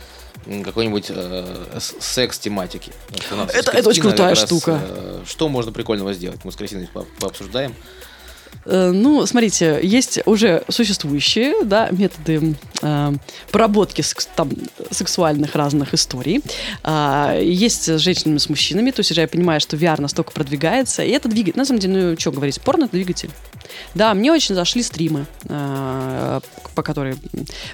[0.63, 2.91] какой-нибудь э, секс-тематики.
[3.53, 4.79] Это- это очень крутая раз, штука.
[4.81, 6.39] э, Что можно прикольного сделать?
[6.45, 7.75] Мы с Кристиной по- пообсуждаем.
[8.65, 13.11] Э, Ну, смотрите, есть уже существующие да, методы э,
[13.51, 14.49] проработки секс- там,
[14.91, 16.41] сексуальных разных историй.
[16.83, 18.91] А, есть с женщинами, с мужчинами.
[18.91, 21.03] То есть уже я понимаю, что VR настолько продвигается.
[21.03, 21.55] И это двигает.
[21.55, 23.29] На самом деле, ну, что говорить, порно— это двигатель.
[23.95, 26.39] Да, мне очень зашли стримы, э,
[26.75, 27.19] по которым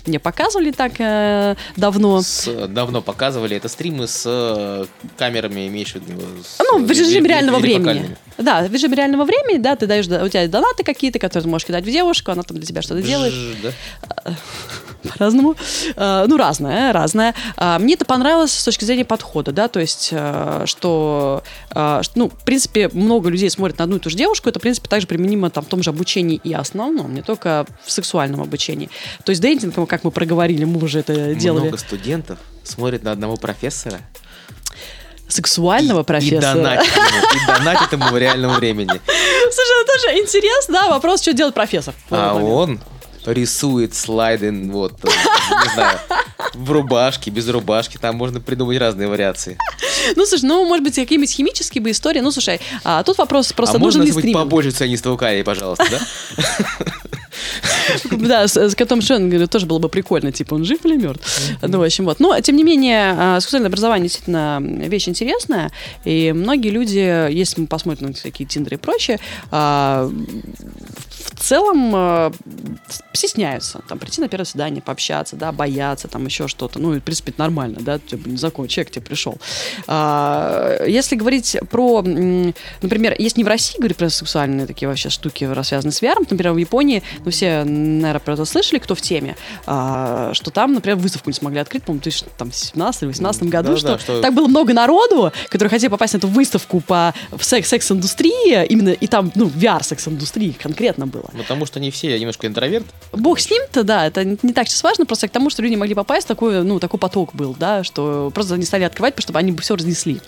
[0.05, 2.21] мне показывали так э, давно.
[2.21, 3.55] С- давно показывали.
[3.57, 4.85] Это стримы с э,
[5.17, 6.21] камерами, имеешь в виду?
[6.43, 8.15] с- Ну, в режиме реального времени.
[8.37, 11.67] Да, в режиме реального времени, да, ты даешь, у тебя донаты какие-то, которые ты можешь
[11.67, 13.33] кидать в девушку, она там для тебя что-то делает.
[13.61, 13.71] Да?
[15.03, 15.55] по-разному.
[15.97, 17.35] Э, Ну, разное, разное.
[17.57, 20.13] А, Мне это понравилось с точки зрения подхода, да, то есть,
[20.65, 21.43] что,
[22.15, 24.87] ну, в принципе, много людей смотрят на одну и ту же девушку, это, в принципе,
[24.87, 28.89] также применимо там в том же обучении и основном, не только в сексуальном обучении.
[29.25, 31.63] То есть дейтинг, ну, как мы проговорили, мы уже это делали.
[31.63, 33.99] Много студентов смотрят на одного профессора.
[35.27, 36.51] Сексуального и, профессора.
[36.51, 38.89] И донатят ему, и донатят ему в реальном времени.
[38.89, 41.93] Слушай, ну тоже интересно, да, вопрос, что делает профессор.
[42.09, 42.79] А он
[43.25, 45.99] рисует слайды, вот, э, не знаю,
[46.53, 49.57] в рубашке, без рубашки, там можно придумать разные вариации.
[50.15, 52.19] Ну, слушай, ну, может быть, какие-нибудь химические бы истории.
[52.19, 54.37] Ну, слушай, а тут вопрос просто а нужен можно ли стриминг?
[54.37, 55.99] побольше цианистого калия, пожалуйста, да?
[58.11, 61.41] Да, с, котом Шен тоже было бы прикольно, типа, он жив или мертв.
[61.61, 62.19] Ну, в общем, вот.
[62.19, 65.71] Но, тем не менее, а, сексуальное образование действительно вещь интересная,
[66.05, 69.19] и многие люди, если мы посмотрим на всякие тиндеры и прочее,
[69.51, 72.31] а, в целом а,
[73.13, 76.79] стесняются там прийти на первое свидание, пообщаться, да, боятся, там еще что-то.
[76.79, 79.37] Ну, в принципе, это нормально, да, типа, незнакомый человек тебе пришел.
[79.87, 85.93] Если говорить про, например, если не в России говорить про сексуальные такие вообще штуки, связанные
[85.93, 90.31] с VR, например, в Японии, ну, все, наверное, про это слышали, кто в теме, а,
[90.33, 93.99] что там, например, выставку не смогли открыть, по-моему, в 2017 или 2018 году, Да-да, что,
[93.99, 98.65] что- так было много народу, которые хотели попасть на эту выставку по в секс- секс-индустрии,
[98.67, 101.29] именно, и там, ну, VR-секс-индустрии конкретно было.
[101.37, 102.85] Потому что не все немножко интроверт.
[103.11, 105.95] Бог с ним-то, да, это не так сейчас важно, просто к тому, что люди могли
[105.95, 109.51] попасть, такой, ну, такой поток был, да, что просто не стали открывать, потому что они
[109.51, 110.21] бы все разнесли.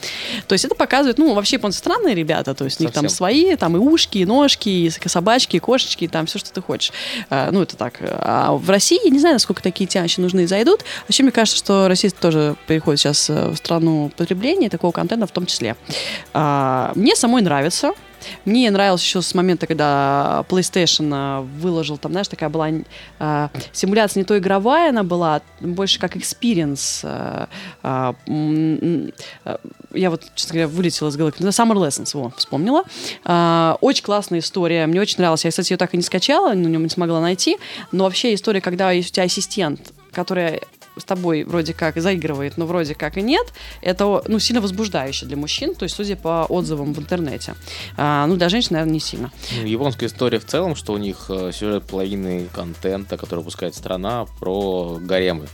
[0.47, 3.55] То есть это показывает, ну, вообще японцы странные ребята, то есть у них там свои,
[3.55, 6.85] там и ушки, и ножки, и собачки, и кошечки, и там все, что ты хочешь.
[7.30, 8.00] А, ну, это так.
[8.02, 10.84] А в России, не знаю, насколько такие еще нужны зайдут.
[11.08, 15.32] Вообще, мне кажется, что Россия тоже переходит сейчас э, в страну потребления такого контента в
[15.32, 15.76] том числе.
[16.34, 17.93] А, мне самой нравится.
[18.45, 24.21] Мне нравилось еще с момента, когда PlayStation а, выложил, там, знаешь, такая была э, симуляция
[24.21, 27.01] не то игровая она была, больше как experience.
[27.03, 27.47] Э,
[27.83, 28.13] э,
[29.45, 29.57] э,
[29.93, 31.33] я вот, честно говоря, вылетела из головы.
[31.38, 32.83] Summer Lessons, во, вспомнила.
[33.25, 35.45] Э, очень классная история, мне очень нравилась.
[35.45, 37.57] Я, кстати, ее так и не скачала, но не смогла найти.
[37.91, 40.61] Но вообще история, когда есть у тебя ассистент, который
[40.97, 45.38] с тобой вроде как заигрывает, но вроде как и нет, это ну, сильно возбуждающе для
[45.38, 47.55] мужчин, то есть судя по отзывам в интернете.
[47.97, 49.31] А, ну, для женщин, наверное, не сильно.
[49.60, 54.25] Ну, японская история в целом, что у них э, сюжет половины контента, который выпускает страна,
[54.39, 55.47] про гаремы.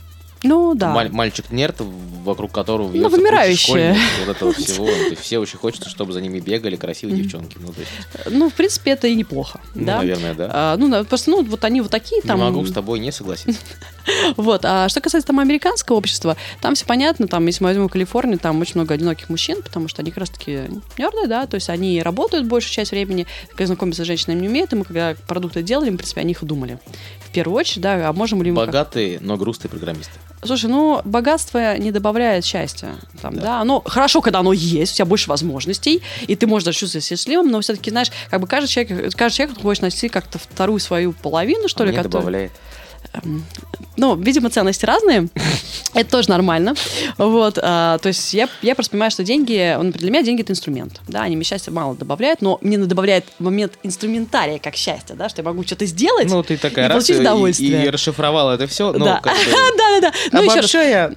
[0.44, 0.92] Ну, да.
[0.92, 1.76] Маль- мальчик-нерд,
[2.24, 3.96] вокруг которого ну, вымирающие.
[4.26, 4.88] Вот этого всего.
[5.20, 7.58] все очень хочется, чтобы за ними бегали красивые девчонки.
[7.60, 7.90] Ну, есть...
[8.30, 9.60] ну, в принципе, это и неплохо.
[9.74, 9.98] Ну, да?
[9.98, 10.50] наверное, да.
[10.52, 12.38] А, ну, просто, ну, вот они вот такие там...
[12.38, 13.60] Не могу с тобой не согласиться.
[14.36, 14.64] Вот.
[14.64, 18.60] А что касается там американского общества, там все понятно, там, если мы возьмем Калифорнию, там
[18.60, 20.62] очень много одиноких мужчин, потому что они как раз-таки
[20.98, 24.72] нерды, да, то есть они работают большую часть времени, когда знакомиться с женщинами не умеют,
[24.72, 26.78] и мы когда продукты делали, мы, в принципе, о них и думали.
[27.20, 28.66] В первую очередь, да, а можем ли мы...
[28.66, 30.12] Богатые, но грустные программисты.
[30.44, 32.96] Слушай, ну, богатство не добавляет счастья.
[33.20, 33.42] Там, да.
[33.42, 33.60] да.
[33.60, 37.16] Оно хорошо, когда оно есть, у тебя больше возможностей, и ты можешь даже чувствовать себя
[37.16, 41.12] счастливым, но все-таки, знаешь, как бы каждый человек, каждый человек хочет найти как-то вторую свою
[41.12, 41.92] половину, что а ли.
[41.92, 42.20] Не который...
[42.20, 42.52] добавляет.
[43.12, 43.44] Эм,
[43.96, 45.28] ну, видимо, ценности разные.
[45.94, 46.74] Это тоже нормально.
[47.18, 50.52] Вот, а, то есть я, я просто понимаю, что деньги, он, для меня деньги это
[50.52, 51.00] инструмент.
[51.06, 55.42] Да, они мне счастье мало добавляют, но мне добавляет момент инструментария как счастье, да, что
[55.42, 57.82] я могу что-то сделать ну, ты такая и раз получить удовольствие.
[57.82, 58.92] И, и расшифровала это все.
[58.92, 59.20] Ну, да.
[59.22, 59.50] Как бы...
[59.76, 60.12] да, да, да.
[60.32, 61.14] Ну, Обобщая,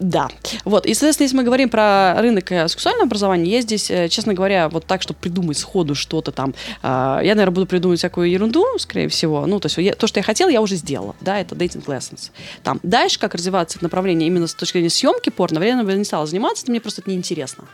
[0.00, 0.28] да.
[0.64, 0.86] Вот.
[0.86, 4.70] И, соответственно, если мы говорим про рынок э, сексуального образования, я здесь, э, честно говоря,
[4.70, 9.08] вот так, чтобы придумать сходу что-то там, а, я, наверное, буду придумывать всякую ерунду, скорее
[9.08, 9.44] всего.
[9.46, 11.14] Ну, то есть я, то, что я хотела, я уже сделала.
[11.20, 12.30] Да, это dating lessons.
[12.62, 12.80] Там.
[12.82, 16.26] Дальше, как развиваться это направление именно с точки зрения съемки порно, время я не стала
[16.26, 17.64] заниматься, это мне просто это неинтересно.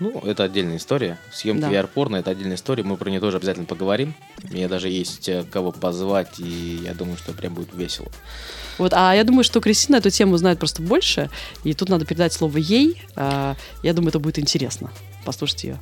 [0.00, 1.16] Ну, это отдельная история.
[1.32, 1.70] Съемки да.
[1.70, 4.14] VR-порно— это отдельная история, мы про нее тоже обязательно поговорим.
[4.50, 8.08] У меня даже есть э, кого позвать, и я думаю, что прям будет весело.
[8.78, 11.30] Вот, а я думаю, что Кристина эту тему знает просто больше,
[11.64, 13.02] и тут надо передать слово ей.
[13.16, 14.90] А, я думаю, это будет интересно.
[15.24, 15.80] послушать ее.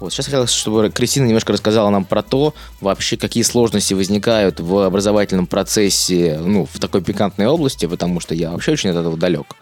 [0.00, 4.78] Вот, сейчас хотелось, чтобы Кристина немножко рассказала нам про то, вообще какие сложности возникают в
[4.84, 9.56] образовательном процессе, ну, в такой пикантной области, потому что я вообще очень от этого далек.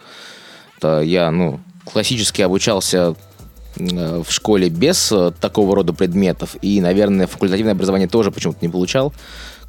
[0.81, 3.15] То я, ну, классически обучался
[3.77, 8.69] э, в школе без э, такого рода предметов, и, наверное, факультативное образование тоже почему-то не
[8.69, 9.15] получал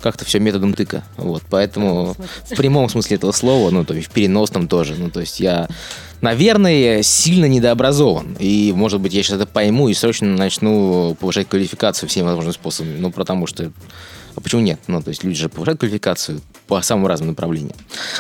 [0.01, 1.03] как-то все методом тыка.
[1.17, 4.95] Вот, поэтому в прямом смысле этого слова, ну, то есть в переносном тоже.
[4.95, 5.67] Ну, то есть я,
[6.21, 8.35] наверное, сильно недообразован.
[8.39, 12.97] И, может быть, я сейчас это пойму и срочно начну повышать квалификацию всеми возможными способами.
[12.99, 13.71] Ну, потому что
[14.37, 14.79] а почему нет?
[14.85, 17.75] Ну, то есть люди же повышают квалификацию по самым разным направлениям.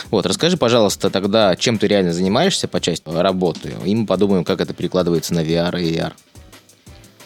[0.09, 4.59] Вот, расскажи, пожалуйста, тогда, чем ты реально занимаешься по части работы, и мы подумаем, как
[4.59, 6.13] это перекладывается на VR и AR.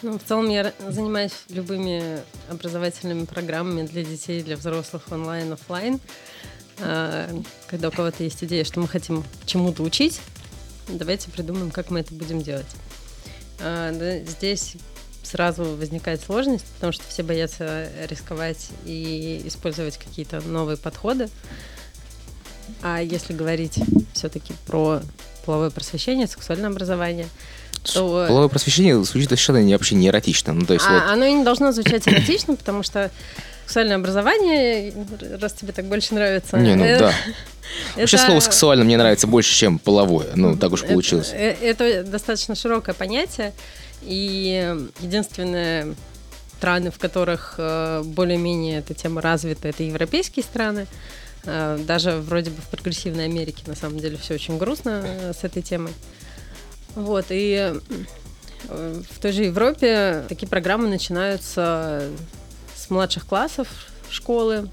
[0.02, 2.18] Ну, в целом я занимаюсь любыми
[2.50, 6.00] образовательными программами для детей, для взрослых онлайн, офлайн.
[6.80, 7.30] А,
[7.68, 10.20] когда у кого-то есть идея, что мы хотим чему-то учить,
[10.88, 12.66] давайте придумаем, как мы это будем делать.
[13.60, 13.92] А,
[14.26, 14.74] здесь
[15.22, 21.28] сразу возникает сложность, потому что все боятся рисковать и использовать какие-то новые подходы.
[22.82, 23.78] А если говорить
[24.14, 25.00] все-таки про
[25.46, 27.28] половое просвещение, сексуальное образование–
[27.82, 28.26] то...
[28.28, 30.52] Половое просвещение звучит совершенно не, вообще не эротично.
[30.52, 31.02] Ну, то есть, а, вот...
[31.10, 33.10] Оно и не должно звучать эротично, потому что
[33.64, 34.92] сексуальное образование,
[35.40, 36.58] раз тебе так больше нравится...
[36.58, 37.14] Не, ну да.
[37.96, 40.28] Вообще слово сексуально мне нравится больше, чем половое.
[40.34, 41.32] Ну, так уж получилось.
[41.32, 43.52] Это, это достаточно широкое понятие.
[44.02, 45.94] И единственное
[46.58, 50.86] страны, в которых э, более-менее эта тема развита, это европейские страны.
[51.44, 55.44] Э, даже вроде бы в прогрессивной Америке на самом деле все очень грустно э, с
[55.44, 55.92] этой темой.
[56.94, 57.74] Вот, и
[58.68, 62.08] в той же Европе такие программы начинаются
[62.74, 63.68] с младших классов
[64.10, 64.68] школы,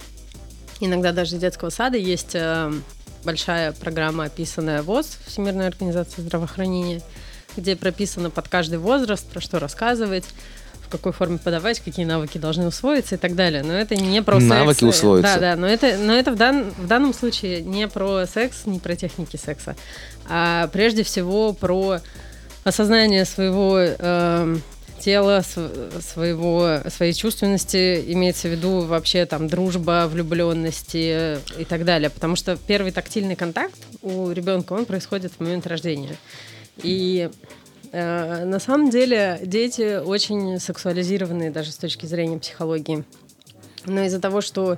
[0.80, 1.98] иногда даже детского сада.
[1.98, 2.72] Есть э,
[3.24, 7.02] большая программа, описанная ВОЗ, Всемирная организация здравоохранения,
[7.58, 10.26] где прописано под каждый возраст, про что рассказывать,
[10.90, 13.62] в какой форме подавать, какие навыки должны усвоиться и так далее.
[13.64, 14.98] Но это не про навыки секс.
[14.98, 15.36] усвоиться.
[15.36, 18.80] Да, да, но это, но это в, дан, в данном случае не про секс, не
[18.80, 19.76] про техники секса,
[20.28, 22.00] а прежде всего про
[22.64, 24.58] осознание своего э,
[25.00, 25.44] тела,
[26.02, 32.10] своего, своей чувственности, имеется в виду вообще там дружба, влюбленности и так далее.
[32.10, 36.18] Потому что первый тактильный контакт у ребенка, он происходит в момент рождения.
[36.82, 37.59] И Э,
[37.92, 43.04] на самом деле дети очень сексуализированные даже с точки зрения психологии.
[43.86, 44.78] Но из-за того, что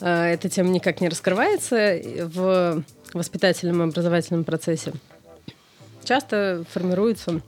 [0.00, 4.92] э, эта тема никак не раскрывается в воспитательном и образовательном процессе,
[6.04, 7.40] часто формируется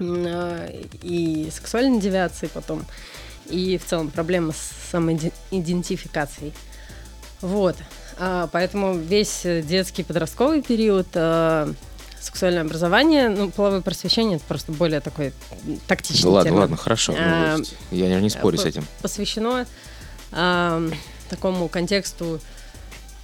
[0.00, 0.68] а,
[1.02, 2.84] и сексуальной девиацией потом,
[3.46, 6.52] и в целом проблема с самоидентификацией.
[7.40, 7.76] Вот.
[8.18, 11.06] А, поэтому весь детский подростковый период
[12.24, 15.32] сексуальное образование, ну, половое просвещение это просто более такой
[15.86, 16.60] тактичный Ладно, термин.
[16.60, 17.14] ладно, хорошо.
[17.16, 17.58] А,
[17.90, 18.84] я не, не спорю с этим.
[19.02, 19.66] Посвящено
[20.32, 20.82] а,
[21.28, 22.40] такому контексту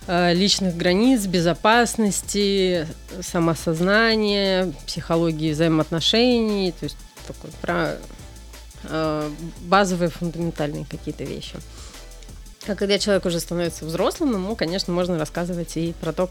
[0.06, 2.86] а, личных границ, безопасности,
[3.20, 7.96] самосознания, психологии взаимоотношений, то есть такой про
[8.84, 11.56] а, базовые фундаментальные какие-то вещи.
[12.66, 16.30] А когда человек уже становится взрослым, ему, конечно, можно рассказывать и про то,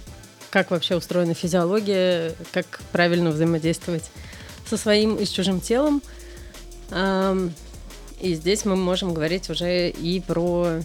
[0.49, 4.09] как вообще устроена физиология, как правильно взаимодействовать
[4.67, 6.01] со своим и с чужим телом.
[6.91, 10.81] И здесь мы можем говорить уже и про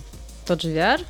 [0.46, 1.00] тот же VR,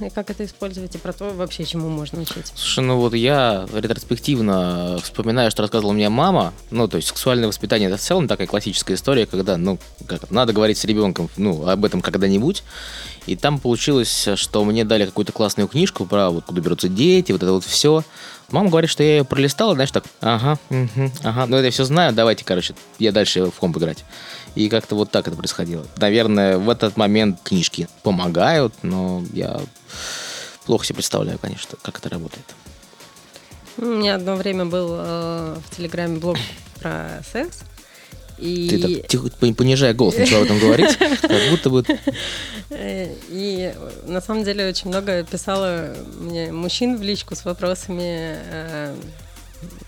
[0.00, 2.52] и как это использовать, и про то вообще, чему можно учить.
[2.54, 7.88] Слушай, ну вот я ретроспективно вспоминаю, что рассказывала мне мама, ну, то есть сексуальное воспитание,
[7.88, 11.84] это в целом такая классическая история, когда, ну, как, надо говорить с ребенком, ну, об
[11.84, 12.62] этом когда-нибудь,
[13.26, 17.42] и там получилось, что мне дали какую-то классную книжку про вот куда берутся дети, вот
[17.42, 18.02] это вот все.
[18.50, 21.84] Мама говорит, что я ее пролистала, знаешь, так, ага, угу, ага, ну это я все
[21.84, 24.04] знаю, давайте, короче, я дальше в комп играть.
[24.54, 25.86] И как-то вот так это происходило.
[25.98, 29.60] Наверное, в этот момент книжки помогают, но я
[30.66, 32.44] плохо себе представляю, конечно, как это работает.
[33.78, 36.36] У меня одно время был э, в Телеграме блог
[36.80, 37.60] про секс.
[38.38, 38.68] И...
[38.68, 41.84] Ты так тихо, понижая голос, начала об этом говорить, как будто бы...
[42.70, 43.74] И
[44.06, 48.96] на самом деле очень много писала мне мужчин в личку с вопросами э,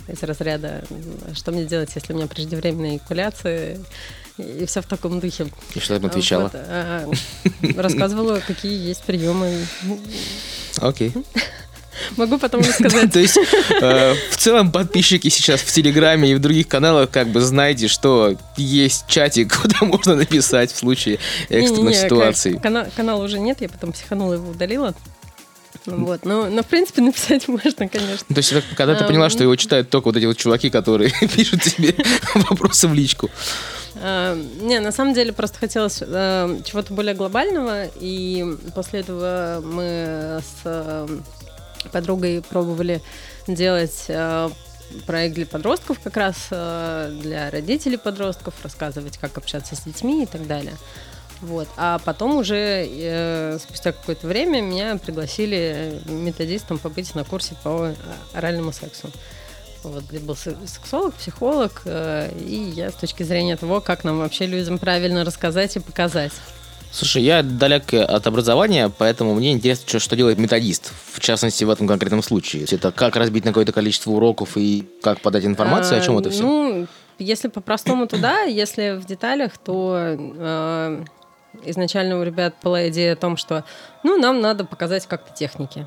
[0.09, 0.83] из разряда,
[1.35, 3.79] что мне делать, если у меня преждевременная эякуляция,
[4.41, 5.49] и все в таком духе.
[5.75, 6.45] И что ты отвечала?
[6.45, 7.11] Вот, а,
[7.77, 9.67] рассказывала, какие есть приемы.
[10.79, 11.13] Окей.
[12.17, 13.13] Могу потом рассказать.
[13.13, 13.39] То есть,
[13.81, 18.37] э, в целом, подписчики сейчас в Телеграме и в других каналах как бы знаете, что
[18.57, 22.59] есть чатик, куда можно написать в случае экстренных ситуаций.
[22.59, 24.95] Канала уже нет, я потом психанула его удалила.
[25.87, 28.27] Вот, но, но в принципе написать можно, конечно.
[28.29, 31.63] То есть, когда ты поняла, что его читают только вот эти вот чуваки, которые пишут
[31.63, 31.95] тебе
[32.35, 33.31] вопросы в личку.
[34.01, 41.07] Не, на самом деле просто хотелось э, чего-то более глобального, и после этого мы с
[41.93, 43.03] подругой пробовали
[43.47, 44.51] делать э,
[45.07, 50.27] проект для подростков, как раз э, для родителей подростков, рассказывать, как общаться с детьми и
[50.27, 50.75] так далее.
[51.41, 51.69] Вот.
[51.77, 57.95] А потом уже э, спустя какое-то время меня пригласили методистом побыть на курсе по
[58.35, 59.11] оральному сексу.
[59.83, 64.47] Вот, где был сексолог, психолог, э, и я с точки зрения того, как нам вообще
[64.47, 66.33] людям правильно рассказать и показать.
[66.93, 71.71] Слушай, я далек от образования, поэтому мне интересно, что, что делает методист, в частности, в
[71.71, 72.67] этом конкретном случае.
[72.69, 76.31] Это как разбить на какое-то количество уроков и как подать информацию, а, о чем это
[76.31, 76.43] все?
[76.43, 76.87] Ну,
[77.19, 81.05] если по-простому, то да, если в деталях, то э,
[81.65, 83.65] изначально у ребят была идея о том, что
[84.03, 85.87] ну, нам надо показать как-то техники.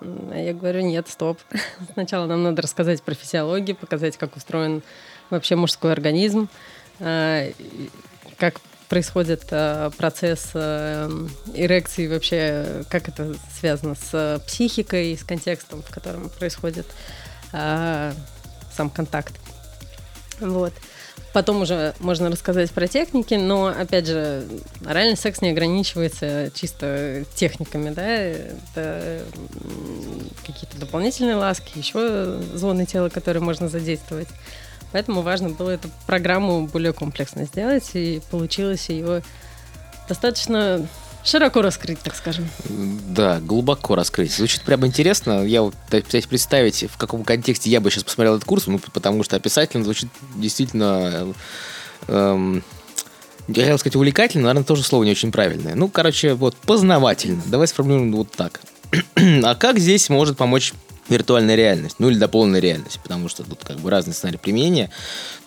[0.00, 1.38] А я говорю, нет, стоп.
[1.92, 4.82] Сначала нам надо рассказать про физиологию, показать, как устроен
[5.30, 6.48] вообще мужской организм,
[7.00, 7.52] э,
[8.36, 16.28] как происходит э, процесс эрекции вообще, как это связано с психикой, с контекстом, в котором
[16.28, 16.86] происходит
[17.52, 19.32] сам контакт.
[20.40, 20.72] Вот.
[21.32, 24.44] Потом уже можно рассказать про техники, но, опять же,
[24.86, 29.22] оральный секс не ограничивается чисто техниками, да, это
[30.46, 34.28] какие-то дополнительные ласки, еще зоны тела, которые можно задействовать.
[34.92, 39.24] Поэтому важно было эту программу более комплексно сделать, и получилось ее
[40.08, 40.86] достаточно
[41.24, 42.48] широко раскрыть, так скажем.
[42.68, 44.32] Да, глубоко раскрыть.
[44.32, 45.44] Звучит прям интересно.
[45.44, 49.22] Я вот пытаюсь представить, в каком контексте я бы сейчас посмотрел этот курс, ну, потому
[49.24, 51.34] что описательно звучит действительно...
[52.08, 52.62] Эм,
[53.48, 55.74] я хотел сказать увлекательно, наверное, тоже слово не очень правильное.
[55.74, 57.42] Ну, короче, вот познавательно.
[57.46, 58.60] Давай сформулируем вот так.
[59.16, 60.72] а как здесь может помочь
[61.08, 64.90] виртуальная реальность, ну или дополненная реальность, потому что тут как бы разные сценарии применения.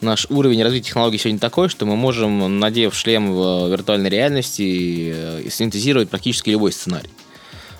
[0.02, 5.50] Наш уровень развития технологий сегодня такой, что мы можем, надев шлем в виртуальной реальности, э,
[5.50, 7.10] синтезировать практически любой сценарий.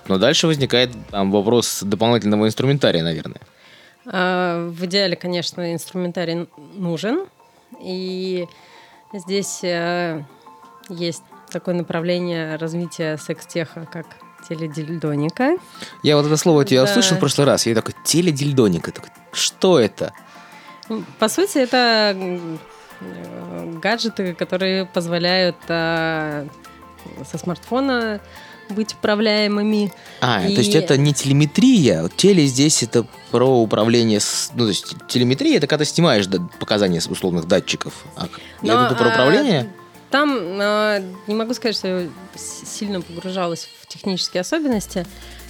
[0.08, 3.42] Но дальше возникает там вопрос дополнительного инструментария, наверное.
[4.06, 7.26] А, в идеале, конечно, инструментарий нужен.
[7.82, 8.48] И
[9.14, 10.24] здесь э,
[10.90, 14.06] есть такое направление развития секс-теха, как
[14.48, 15.58] теледильдоника.
[16.04, 16.90] Я вот это слово тебя да.
[16.90, 17.66] услышал в прошлый раз.
[17.66, 18.92] Я такой, теледильдоника.
[18.92, 20.14] Такой, что это?
[21.20, 22.16] По сути, это
[23.82, 26.48] гаджеты, которые позволяют а,
[27.30, 28.22] со смартфона
[28.70, 29.94] быть управляемыми.
[30.22, 32.10] А, И- то есть это не телеметрия.
[32.16, 34.52] Теле здесь это про управление с...
[34.54, 36.28] Ну, то есть телеметрия это когда ты снимаешь
[36.60, 38.06] показания условных датчиков.
[38.16, 38.28] А
[38.62, 39.72] я Но, тут про а, управление.
[40.18, 45.06] Там а, не могу сказать, что я сильно погружалась в технические особенности,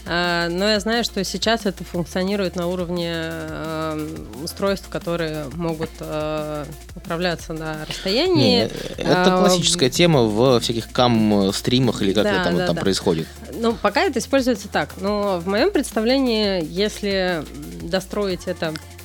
[0.05, 3.97] а, но я знаю, что сейчас это функционирует на уровне а,
[4.43, 6.65] устройств, которые могут а,
[6.97, 8.69] управляться на расстоянии.
[8.97, 12.81] Не, это классическая тема в всяких кам-стримах или как Да, это там, да, там да.
[12.81, 13.27] происходит.
[13.53, 14.95] Ну, пока это используется так.
[14.99, 17.45] Но в моем представлении, если
[17.83, 18.96] достроить это э,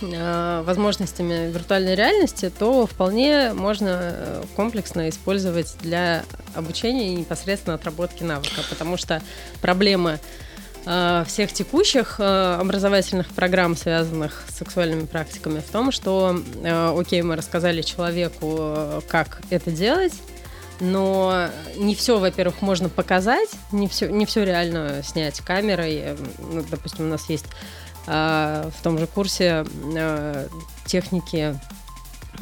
[0.00, 6.24] возможностями виртуальной реальности, то вполне можно э, комплексно использовать для
[6.54, 9.22] обучения и непосредственно отработки навыка, потому что
[9.60, 10.18] проблемы
[10.86, 17.22] э, всех текущих э, образовательных программ, связанных с сексуальными практиками, в том, что, э, окей,
[17.22, 20.14] мы рассказали человеку, э, как это делать,
[20.80, 25.96] но не все, во-первых, можно показать, не все, не все реально снять камерой.
[25.96, 27.48] Э, Ну, допустим, у нас есть э,
[28.06, 30.48] в том же курсе э,
[30.86, 31.58] техники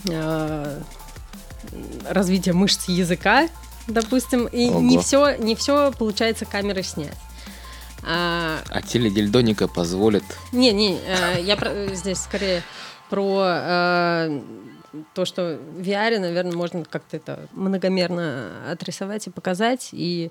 [0.09, 0.80] э,
[2.09, 3.48] развития мышц языка,
[3.86, 5.02] допустим, и не Ого.
[5.02, 7.16] все, не все получается камерой снять.
[8.04, 10.22] А, А теледельдоника позволит...
[10.52, 12.62] не, не, э, я про- здесь скорее
[13.11, 14.40] про э,
[15.14, 20.30] то, что в VR, наверное, можно как-то это многомерно отрисовать и показать, и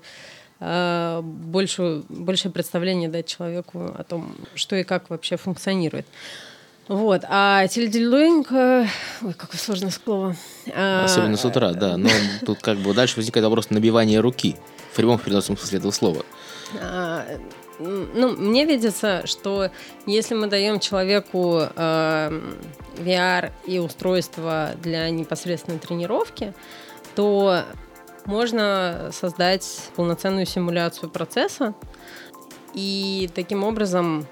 [0.60, 6.06] больше, большее представление дать человеку о том, что и как вообще функционирует.
[6.88, 7.22] Вот.
[7.28, 8.50] А теледильдоинг...
[8.50, 8.86] э,
[9.22, 10.34] Ой, какое сложное слово.
[10.74, 11.98] А, Особенно с утра, да.
[11.98, 12.08] Но
[12.46, 14.56] тут как бы дальше возникает вопрос набивания руки.
[14.92, 16.24] В прямом переносном смысле этого слова.
[16.80, 17.26] А,
[17.78, 19.70] Ну, мне видится, что
[20.06, 22.40] если мы даем человеку э,
[22.96, 26.54] VR и устройство для непосредственной тренировки,
[27.14, 27.64] то
[28.28, 31.74] можно создать полноценную симуляцию процесса
[32.74, 34.26] и таким образом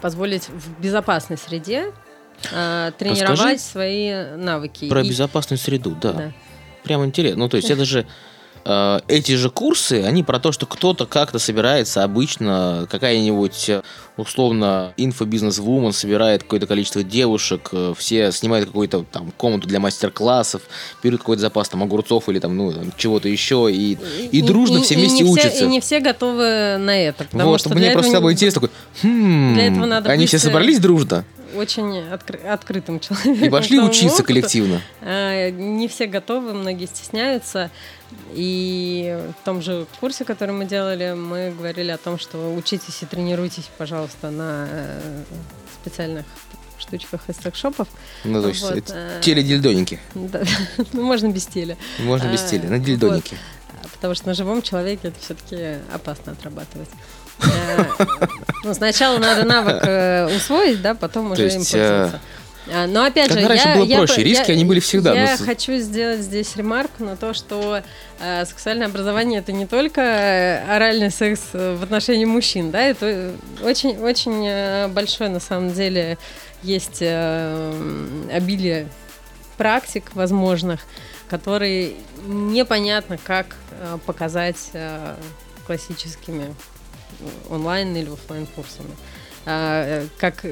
[0.00, 1.92] позволить в безопасной среде
[2.52, 4.88] э, тренировать Расскажи свои навыки.
[4.88, 6.12] Про И- безопасную среду, да.
[6.12, 6.32] Да.
[6.82, 7.38] Прям интересно.
[7.44, 8.06] Ну, то есть это же
[9.08, 13.82] эти же курсы, они про то, что кто-то как-то собирается обычно, какая-нибудь э,
[14.18, 20.62] условно инфобизнес-вумен собирает какое-то количество девушек, э, все снимают какую-то там комнату для мастер-классов,
[21.02, 23.96] берут какой-то запас там огурцов или там, ну, там, чего-то еще, и,
[24.30, 25.64] и, дружно все вместе не учатся.
[25.64, 27.24] и не все готовы на это.
[27.24, 30.24] Потому вот, что мне просто с тобой не- интересно такой, «Хм, Для этого надо они
[30.24, 31.24] быть, все э, собрались дружно
[31.54, 33.44] очень откры- открытым человеком.
[33.44, 34.24] и пошли учиться опыту.
[34.24, 34.82] коллективно.
[35.00, 37.70] А, Не все готовы, многие стесняются.
[38.32, 43.06] И в том же курсе, который мы делали, мы говорили о том, что учитесь и
[43.06, 45.22] тренируйтесь, пожалуйста, на э,
[45.82, 46.24] специальных
[46.78, 47.88] штучках из секшопов.
[48.24, 49.98] Ну, то есть Вот, э, э, теледильдоники.
[50.14, 50.42] Да,
[50.92, 51.76] ну, можно без теля.
[51.98, 52.84] Можно без теля, на вот.
[52.84, 53.36] дильдонике.
[53.94, 56.88] Потому что на живом человеке это все-таки опасно отрабатывать.
[57.40, 57.84] Э,
[58.64, 62.20] ну, сначала надо навык э, усвоить, да, потом уже им э, пользоваться.
[62.70, 65.14] А, Но опять же, раньше я, было я проще, про- риски, я- они были всегда,
[65.14, 67.80] Я но с- хочу сделать здесь ремарку на то, что
[68.20, 73.32] э, сексуальное образование это не только оральный секс в отношении мужчин, да, это
[73.62, 76.18] очень очень большое на самом деле
[76.62, 77.74] есть э,
[78.34, 78.88] обилие
[79.56, 80.80] практик возможных,
[81.30, 81.94] которые
[82.26, 83.46] непонятно как
[83.80, 85.14] э, показать э,
[85.66, 86.54] классическими
[87.50, 88.90] онлайн или оффлайн курсами.
[89.46, 90.44] А, э, Как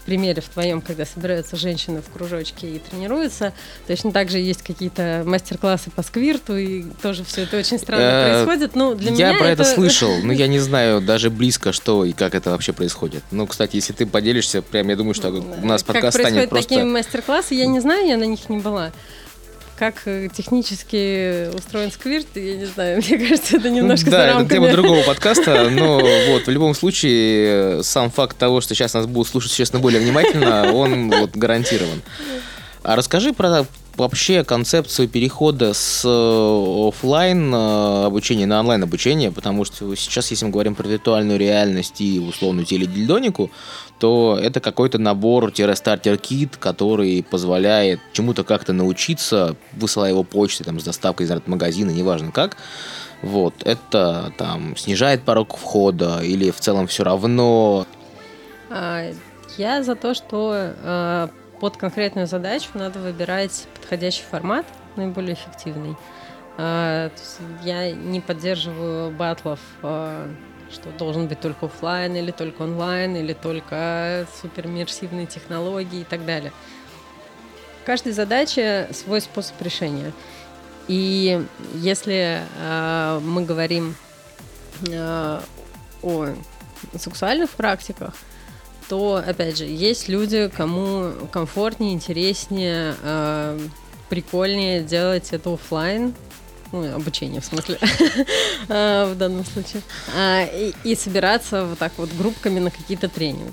[0.00, 3.52] в примере в твоем, когда собираются женщины в кружочке и тренируются,
[3.86, 8.44] точно так же есть какие-то мастер-классы по сквирту, и тоже все это очень странно Э,
[8.44, 8.74] происходит.
[8.76, 12.12] Ну, для я меня про это слышал, но я не знаю даже близко, что и
[12.12, 13.22] как это вообще происходит.
[13.30, 16.50] Ну, кстати, если ты поделишься, прям я думаю, что у нас как подкаст происходят станет
[16.50, 16.86] такие просто...
[16.86, 18.92] мастер-классы, я не знаю, я на них не была.
[19.80, 24.70] Как э, технически устроен сквирт, я не знаю, мне кажется, это немножко да, это тема
[24.70, 29.28] другого подкаста, но вот в любом случае э, сам факт того, что сейчас нас будут
[29.28, 32.02] слушать, честно, более внимательно, он вот гарантирован.
[32.82, 33.64] А расскажи про
[33.96, 40.74] вообще концепцию перехода с офлайн обучения на онлайн обучение, потому что сейчас, если мы говорим
[40.74, 43.50] про виртуальную реальность и условную теледильдонику,
[44.00, 51.26] то это какой-то набор-стартер-кит, который позволяет чему-то как-то научиться, высылая его почтой, там, с доставкой
[51.26, 52.56] из магазина, неважно как.
[53.20, 57.86] Вот, это там снижает порог входа или в целом все равно.
[58.70, 59.10] А,
[59.58, 61.28] Я за то, что э,
[61.60, 64.64] под конкретную задачу надо выбирать подходящий формат,
[64.96, 65.94] наиболее эффективный.
[66.56, 67.10] А,
[67.62, 69.60] Я не поддерживаю батлов,
[70.72, 76.52] что должен быть только оффлайн или только онлайн, или только супериммерсивные технологии и так далее.
[77.84, 80.12] Каждой задаче свой способ решения.
[80.88, 81.44] И
[81.74, 83.94] если э, мы говорим
[84.88, 85.40] э,
[86.02, 86.26] о
[86.96, 88.14] сексуальных практиках,
[88.88, 93.58] то, опять же, есть люди, кому комфортнее, интереснее, э,
[94.08, 96.14] прикольнее делать это офлайн,
[96.72, 97.78] ну, обучение в смысле,
[98.68, 99.82] в данном случае,
[100.84, 103.52] и собираться вот так вот группками на какие-то тренинги.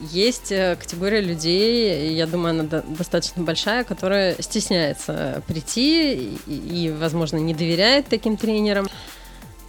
[0.00, 7.38] Есть э, категория людей, я думаю, она достаточно большая, которая стесняется прийти и, и возможно,
[7.38, 8.86] не доверяет таким тренерам.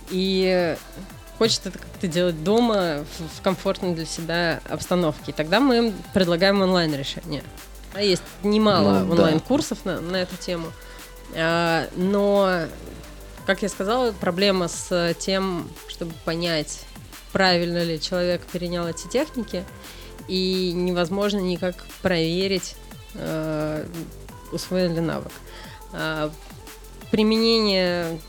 [0.09, 0.75] И
[1.37, 3.05] хочет это как-то делать дома
[3.37, 5.31] в, комфортной для себя обстановке.
[5.31, 7.43] И тогда мы им предлагаем онлайн-решение.
[7.93, 9.95] А есть немало ну, онлайн-курсов да.
[9.95, 10.67] на, на эту тему.
[11.33, 12.67] А, но,
[13.45, 16.81] как я сказала, проблема с тем, чтобы понять,
[17.31, 19.63] правильно ли человек перенял эти техники,
[20.27, 22.75] и невозможно никак проверить,
[23.13, 23.85] э,
[24.51, 25.31] усвоен ли навык.
[25.93, 26.29] Э,
[27.11, 28.19] применение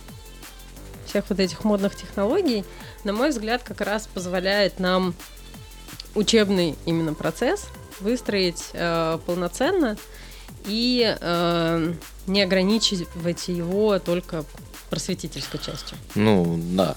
[1.07, 2.65] всех вот этих модных технологий,
[3.05, 5.15] на мой взгляд, как раз позволяет нам
[6.15, 7.69] учебный именно процесс
[8.01, 9.97] выстроить э, полноценно
[10.67, 11.93] и э,
[12.27, 14.45] не ограничивать его только
[14.91, 15.97] просветительской частью.
[16.15, 16.97] Ну, да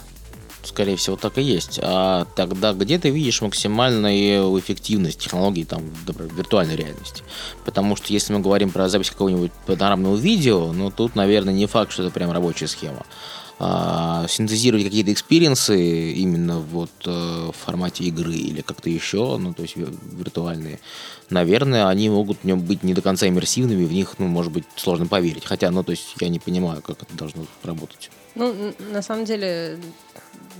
[0.63, 1.79] скорее всего, так и есть.
[1.81, 7.23] А тогда где ты видишь максимальную эффективность технологий там, виртуальной реальности?
[7.65, 11.91] Потому что если мы говорим про запись какого-нибудь панорамного видео, ну тут, наверное, не факт,
[11.91, 13.05] что это прям рабочая схема.
[13.61, 19.53] А, синтезировать какие-то experience ы именно вот э, в формате игры или как-то еще, ну
[19.53, 20.79] то есть виртуальные,
[21.29, 25.43] наверное, они могут быть не до конца иммерсивными, в них, ну, может быть, сложно поверить.
[25.45, 28.09] Хотя, ну, то есть я не понимаю, как это должно работать.
[28.35, 29.77] Ну, на самом деле,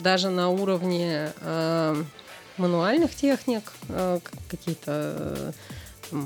[0.04, 2.04] даже на уровне э,
[2.58, 4.20] мануальных техник, э,
[4.50, 5.54] какие-то
[6.12, 6.22] э,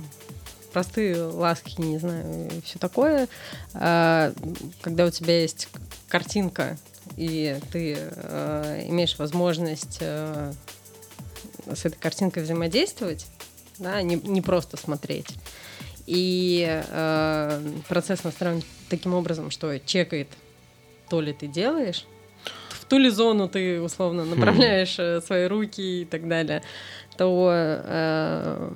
[0.73, 3.27] простые ласки, не знаю, все такое,
[3.73, 4.33] э,
[4.81, 5.69] когда у тебя есть
[6.09, 6.77] картинка,
[7.15, 10.51] и ты э, имеешь возможность э,
[11.73, 13.27] с этой картинкой взаимодействовать,
[13.77, 15.27] да, не, не просто смотреть.
[16.05, 20.27] И э, процесс настроен таким образом, что чекает,
[21.09, 22.05] то ли ты делаешь,
[22.69, 25.25] в ту ли зону ты условно направляешь хм.
[25.25, 26.61] свои руки и так далее,
[27.17, 28.71] то э,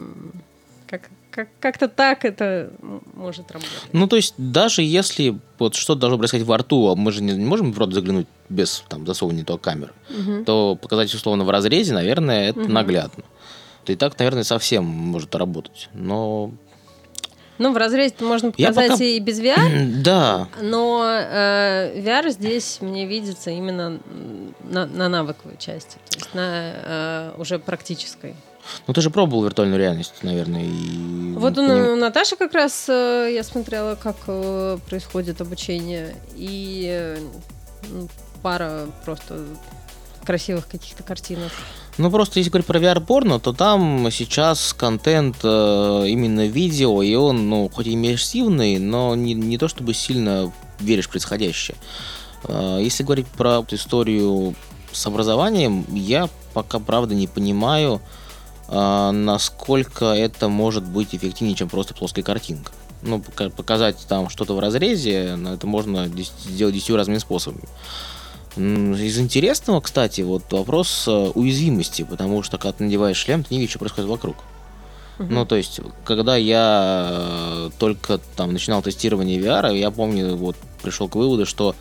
[0.87, 2.71] как, как, как-то так это
[3.13, 3.71] может работать.
[3.93, 7.33] Ну, то есть, даже если вот что-то должно происходить во рту, а мы же не,
[7.33, 10.43] не можем в рот заглянуть без там, засовывания того камеры, угу.
[10.45, 12.71] то показать условно в разрезе, наверное, это угу.
[12.71, 13.23] наглядно.
[13.85, 15.89] И так, наверное, совсем может работать.
[15.93, 16.51] Но
[17.59, 19.03] ну, в разрезе можно показать пока...
[19.03, 20.01] и без VR.
[20.03, 20.47] Да.
[20.59, 23.99] Но э, VR здесь мне видится именно
[24.63, 28.35] на, на навыковой части, то есть на э, уже практической.
[28.87, 31.33] Ну, ты же пробовал виртуальную реальность, наверное, и...
[31.33, 37.17] Вот у, у Наташи как раз э, я смотрела, как э, происходит обучение, и э,
[38.41, 39.43] пара просто
[40.25, 41.51] красивых каких-то картинок.
[41.97, 47.49] Ну, просто если говорить про VR-порно, то там сейчас контент э, именно видео, и он,
[47.49, 51.77] ну, хоть и иммерсивный, но не, не то чтобы сильно веришь в происходящее.
[52.43, 54.53] Э, если говорить про историю
[54.91, 58.26] с образованием, я пока, правда, не понимаю, э,
[58.69, 62.71] насколько это может быть эффективнее, чем просто плоская картинка.
[63.01, 63.21] Ну,
[63.55, 67.65] показать там что-то в разрезе, ну, это можно сделать десятью разными способами.
[68.57, 73.59] Из интересного, кстати, вот вопрос э, уязвимости, потому что когда ты надеваешь шлем, ты не
[73.59, 74.35] видишь, что происходит вокруг.
[75.19, 75.27] Uh-huh.
[75.29, 81.07] Ну, то есть, когда я э, только там начинал тестирование VR, я помню, вот пришел
[81.07, 81.75] к выводу, что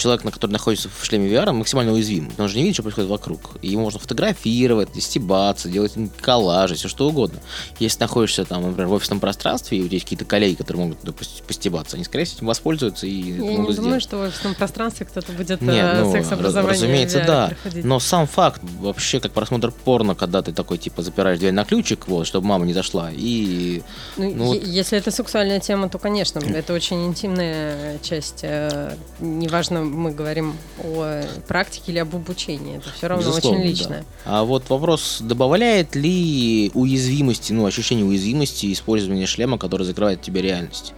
[0.00, 2.30] человек, на который находится в шлеме VR, максимально уязвим.
[2.38, 3.56] Он же не видит, что происходит вокруг.
[3.62, 7.40] И его можно фотографировать, стебаться, делать коллажи, все что угодно.
[7.78, 10.98] Если находишься там, например, в офисном пространстве, и у тебя есть какие-то коллеги, которые могут
[11.02, 14.02] допустим, постебаться, они, скорее всего, этим воспользуются и Я не думаю, сделать.
[14.02, 17.48] что в офисном пространстве кто-то будет Нет, э, ну, секс-образование Разумеется, да.
[17.48, 17.84] Проходить.
[17.84, 22.08] Но сам факт, вообще, как просмотр порно, когда ты такой, типа, запираешь дверь на ключик,
[22.08, 23.82] вот, чтобы мама не зашла, и...
[24.16, 24.62] Ну, ну, вот...
[24.62, 28.40] Если это сексуальная тема, то, конечно, это очень интимная часть.
[28.42, 32.78] Э, неважно, мы говорим о практике или об обучении.
[32.78, 34.04] Это все равно Безусловно, очень личное.
[34.24, 34.40] Да.
[34.40, 40.94] А вот вопрос, добавляет ли уязвимости, ну, ощущение уязвимости использование шлема, который закрывает тебе реальность?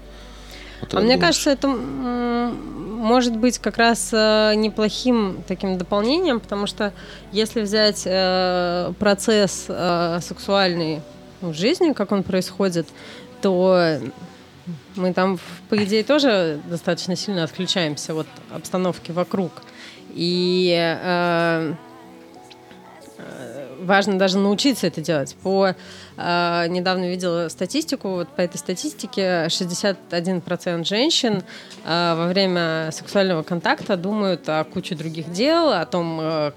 [0.80, 1.20] Вот а мне думаешь?
[1.20, 1.68] кажется, это
[3.03, 6.93] может быть как раз э, неплохим таким дополнением, потому что
[7.32, 11.01] если взять э, процесс э, сексуальный
[11.40, 12.86] в жизни, как он происходит,
[13.40, 13.99] то
[14.96, 15.38] мы там,
[15.68, 19.50] по идее, тоже достаточно сильно отключаемся от обстановки вокруг.
[20.14, 21.74] И э,
[23.82, 25.36] важно даже научиться это делать.
[25.42, 25.74] По
[26.16, 31.42] э, недавно видела статистику, вот по этой статистике 61% женщин
[31.84, 36.52] э, во время сексуального контакта думают о куче других дел, о том, э,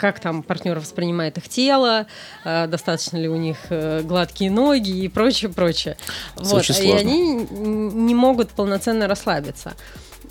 [0.00, 2.06] как там партнер воспринимает их тело,
[2.44, 5.96] э, достаточно ли у них э, гладкие ноги и прочее, прочее.
[6.36, 6.68] Вот.
[6.70, 9.74] И они не могут полноценно расслабиться.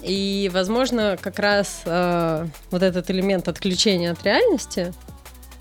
[0.01, 4.93] И, возможно, как раз э, вот этот элемент отключения от реальности,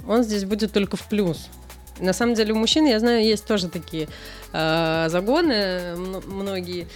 [0.06, 1.48] он здесь будет только в плюс.
[1.98, 4.08] На самом деле у мужчин, я знаю, есть тоже такие
[4.52, 5.96] э, загоны
[6.26, 6.86] многие,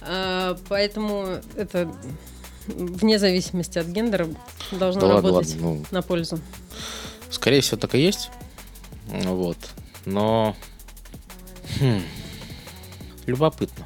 [0.00, 1.90] э, поэтому это
[2.66, 4.28] вне зависимости от гендера
[4.72, 5.80] должно да работать ладно, ладно.
[5.80, 6.38] Ну, на пользу.
[7.30, 8.30] Скорее всего, так и есть.
[9.06, 9.58] Вот.
[10.06, 10.56] Но
[11.80, 12.02] хм,
[13.26, 13.84] любопытно.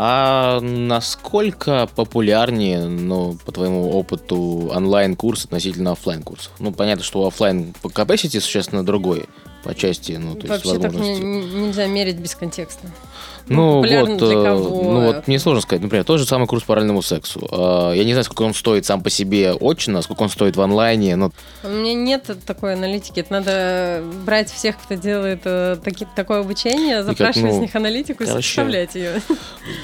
[0.00, 6.52] А насколько популярнее, ну, по твоему опыту, онлайн-курс относительно офлайн курсов?
[6.60, 9.24] Ну, понятно, что офлайн по capacity существенно другой
[9.68, 12.88] по части, ну, то Вообще есть так не, нельзя мерить без контекста.
[13.48, 15.82] Ну, ну вот, для э, ну вот мне сложно сказать.
[15.82, 17.46] Например, тот же самый курс по оральному сексу.
[17.50, 20.60] А, я не знаю, сколько он стоит сам по себе очно, сколько он стоит в
[20.60, 21.16] онлайне.
[21.16, 21.32] Но...
[21.62, 23.20] У меня нет такой аналитики.
[23.20, 28.24] Это надо брать всех, кто делает э, таки, такое обучение, запрашивать ну, с них аналитику
[28.24, 29.22] короче, и составлять ее.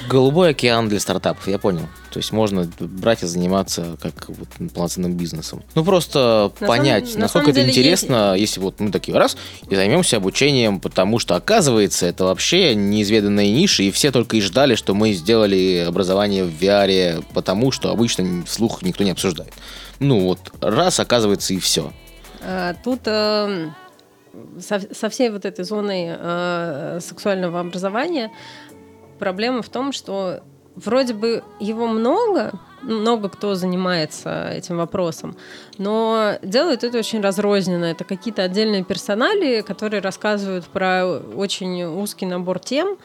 [0.09, 1.87] Голубой океан для стартапов, я понял.
[2.11, 5.63] То есть можно брать и заниматься как вот полноценным бизнесом.
[5.73, 8.53] Ну просто на понять, самом, насколько на это деле интересно, есть...
[8.53, 9.35] если вот мы такие раз
[9.75, 14.93] займемся обучением, потому что оказывается это вообще неизведанная ниша, и все только и ждали, что
[14.93, 19.53] мы сделали образование в VR, потому что обычно вслух никто не обсуждает.
[19.99, 21.91] Ну вот раз оказывается и все.
[22.41, 23.69] А, тут э,
[24.59, 28.31] со, со всей вот этой зоной э, сексуального образования
[29.19, 30.41] проблема в том, что
[30.75, 32.51] вроде бы его много,
[32.81, 35.35] много кто занимается этим вопросом,
[35.77, 37.85] но делают это очень разрозненно.
[37.85, 42.97] Это какие-то отдельные персонали, которые рассказывают про очень узкий набор тем.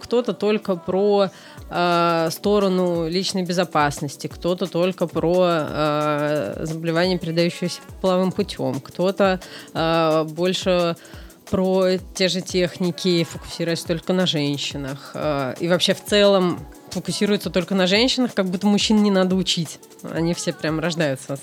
[0.00, 1.30] Кто-то только про
[1.70, 9.40] э, сторону личной безопасности, кто-то только про э, заболевания, передающиеся половым путем, кто-то
[9.72, 10.96] э, больше
[11.50, 15.12] про те же техники, фокусируясь только на женщинах.
[15.14, 16.58] Э, и вообще в целом
[16.90, 19.78] фокусируется только на женщинах, как будто мужчин не надо учить.
[20.02, 21.38] Они все прям рождаются,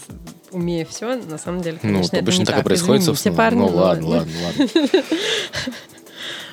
[0.51, 1.15] умея все.
[1.15, 2.55] На самом деле, ну, конечно, ну, это не так.
[2.55, 3.59] так и происходит, Извините, все парни.
[3.59, 5.03] Ну, ладно, ладно, ладно.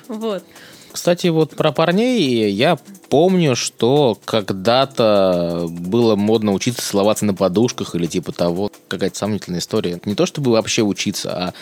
[0.08, 0.44] Вот.
[0.90, 2.78] Кстати, вот про парней я
[3.12, 8.70] помню, что когда-то было модно учиться целоваться на подушках или типа того.
[8.88, 10.00] Какая-то сомнительная история.
[10.06, 11.54] Не то, чтобы вообще учиться, а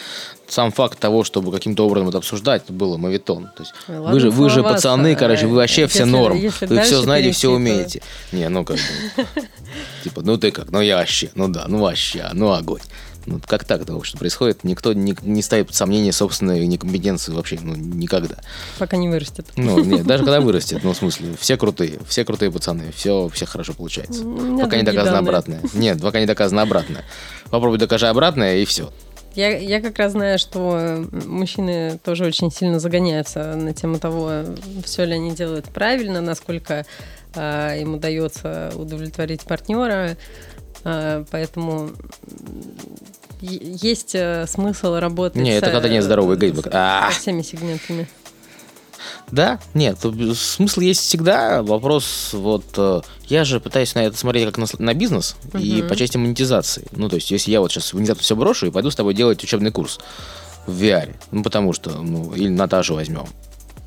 [0.47, 3.51] сам факт того, чтобы каким-то образом это обсуждать, было мавитон.
[3.57, 6.37] То есть Ладно, вы же, вы же пацаны, короче, вы вообще если, все норм.
[6.37, 8.01] Если вы все знаете, все умеете.
[8.31, 9.25] Не, ну как бы.
[10.05, 12.83] Типа, ну ты как, ну я вообще, ну да, ну вообще, ну огонь.
[13.27, 14.65] Ну, как так это что происходит?
[14.65, 18.37] Никто не, не ставит под сомнение собственной некомпетенции вообще, ну, никогда.
[18.79, 19.47] Пока не вырастет.
[19.57, 23.47] Ну, нет, даже когда вырастет, ну, в смысле, все крутые, все крутые пацаны, все, все
[23.47, 24.25] хорошо получается.
[24.61, 25.29] Пока не доказано данные.
[25.29, 25.61] обратное.
[25.75, 27.05] Нет, пока не доказано обратное.
[27.51, 28.91] Попробуй докажи обратное, и все.
[29.35, 34.43] Я, я как раз знаю, что мужчины тоже очень сильно загоняются на тему того,
[34.85, 36.85] все ли они делают правильно, насколько
[37.35, 40.17] э, им удается удовлетворить партнера.
[40.85, 41.91] Э, поэтому
[43.41, 45.41] есть э, смысл работать.
[45.41, 46.71] Не, это когда нет здоровый геймбэк.
[46.73, 48.09] Со всеми сегментами.
[49.31, 49.99] Да, нет,
[50.35, 51.63] смысл есть всегда.
[51.63, 55.63] Вопрос, вот э, я же пытаюсь на это смотреть как на, на бизнес uh-huh.
[55.63, 56.87] и по части монетизации.
[56.93, 59.43] Ну, то есть, если я вот сейчас внезапно все брошу и пойду с тобой делать
[59.43, 60.01] учебный курс
[60.67, 63.27] в VR, ну, потому что, ну, или Наташу возьмем.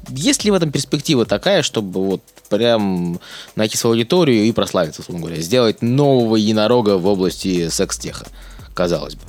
[0.10, 3.20] Есть ли в этом перспектива такая, чтобы вот прям
[3.56, 8.26] найти свою аудиторию и прославиться, условно говоря, сделать нового единорога в области секс-теха,
[8.74, 9.22] казалось бы?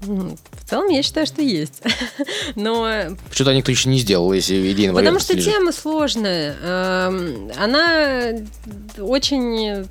[0.00, 1.82] В целом, я считаю, что есть.
[2.54, 2.88] Но...
[3.30, 5.52] Что-то никто еще не сделал, если идея Потому что лежит.
[5.52, 6.56] тема сложная.
[6.62, 8.32] Эм, она
[8.98, 9.86] очень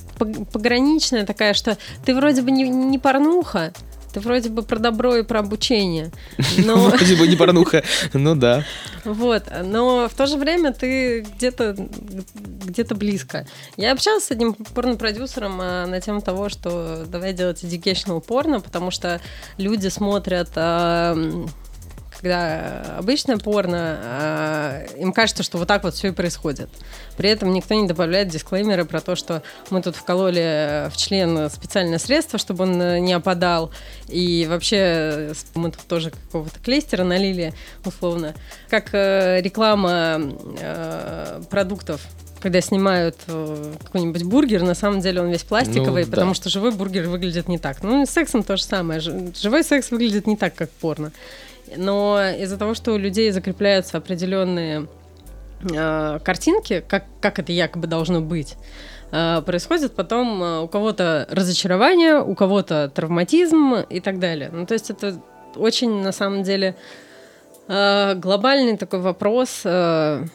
[0.52, 3.74] пограничная такая, что ты вроде бы не, не порнуха,
[4.16, 6.10] ты вроде бы про добро и про обучение.
[6.58, 6.76] Но...
[6.90, 8.64] Вроде бы не порнуха, ну да.
[9.04, 11.76] Вот, но в то же время ты где-то
[12.66, 13.46] где-то близко.
[13.76, 18.90] Я общалась с одним порно-продюсером а, на тему того, что давай делать educational порно, потому
[18.90, 19.20] что
[19.58, 21.14] люди смотрят а,
[22.26, 26.70] когда обычное порно, э, им кажется, что вот так вот все и происходит.
[27.18, 32.00] При этом никто не добавляет дисклеймеры про то, что мы тут вкололи в член специальное
[32.00, 33.70] средство, чтобы он не опадал,
[34.08, 37.54] и вообще мы тут тоже какого-то клейстера налили,
[37.86, 38.34] условно.
[38.72, 40.20] Как э, реклама
[40.60, 42.02] э, продуктов
[42.42, 46.16] когда снимают э, какой-нибудь бургер, на самом деле он весь пластиковый, Ну, да.
[46.16, 47.82] потому что живой бургер выглядит не так.
[47.82, 49.00] Ну, и с сексом то же самое.
[49.00, 51.12] Живой секс выглядит не так, как порно.
[51.76, 54.88] Но из-за того, что у людей закрепляются определенные
[55.62, 58.56] э, картинки, как, как это якобы должно быть,
[59.12, 64.50] э, происходит потом э, у кого-то разочарование, у кого-то травматизм и так далее.
[64.52, 65.22] Ну, то есть это
[65.56, 66.76] очень, на самом деле,
[67.68, 70.26] э, глобальный такой вопрос э,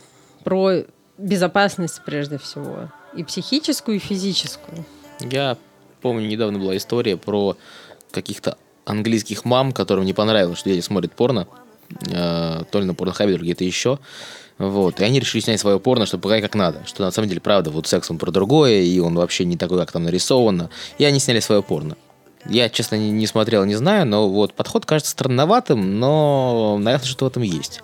[0.44, 0.72] про
[1.18, 2.90] безопасность прежде всего.
[3.14, 4.84] И психическую, и физическую.
[5.20, 5.56] Я
[6.00, 7.56] помню, недавно была история про
[8.10, 8.56] каких-то
[8.90, 11.46] английских мам, которым не понравилось, что дети смотрят порно,
[12.10, 13.98] э, то ли на порнохабе, то ли где-то еще.
[14.58, 15.00] Вот.
[15.00, 16.82] И они решили снять свое порно, чтобы показать как надо.
[16.86, 19.78] Что на самом деле, правда, вот секс он про другое, и он вообще не такой,
[19.78, 20.68] как там нарисовано.
[20.98, 21.96] И они сняли свое порно.
[22.46, 27.24] Я, честно, не, не смотрел, не знаю, но вот подход кажется странноватым, но, наверное, что-то
[27.26, 27.82] в этом есть.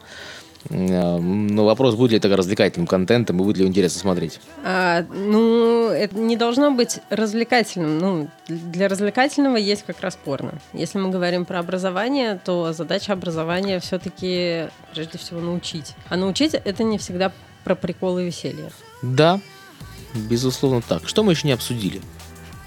[0.71, 4.41] Э, Но вопрос, будет ли это развлекательным контентом и будет ли его интересно смотреть.
[4.65, 7.99] А, ну, это не должно быть развлекательным.
[7.99, 10.55] Ну, для развлекательного есть как раз порно.
[10.73, 15.95] Если мы говорим про образование, то задача образования все-таки прежде всего научить.
[16.09, 17.33] А научить это не всегда
[17.65, 18.71] про приколы и веселье.
[19.03, 19.41] Да,
[20.15, 21.09] безусловно так.
[21.09, 22.01] Что мы еще не обсудили?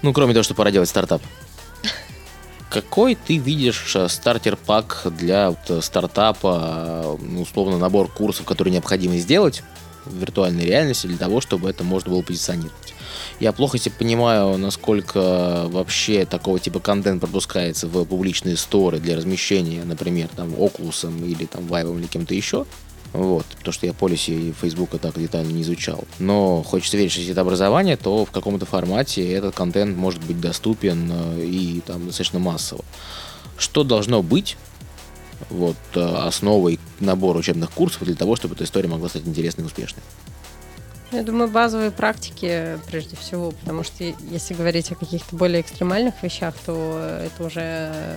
[0.02, 1.22] Ну, кроме того, что пора делать стартап.
[2.70, 8.72] Какой ты видишь э, стартер-пак для вот, э, стартапа, э, ну, условно, набор курсов, которые
[8.72, 9.64] необходимо сделать
[10.04, 12.94] в виртуальной реальности для того, чтобы это можно было позиционировать?
[13.40, 19.82] Я плохо себе понимаю, насколько вообще такого типа контент пропускается в публичные сторы для размещения,
[19.82, 22.66] например, там, Oculus или там Vive или кем-то еще.
[23.12, 26.04] Вот, потому что я полиси Фейсбука так детально не изучал.
[26.18, 30.40] Но хочется верить, что если это образование, то в каком-то формате этот контент может быть
[30.40, 32.84] доступен э, и там достаточно массово.
[33.56, 34.56] Что должно быть
[35.48, 39.66] вот, э, основой набора учебных курсов для того, чтобы эта история могла стать интересной и
[39.66, 40.02] успешной?
[41.10, 46.54] Я думаю, базовые практики прежде всего, потому что если говорить о каких-то более экстремальных вещах,
[46.64, 48.16] то это уже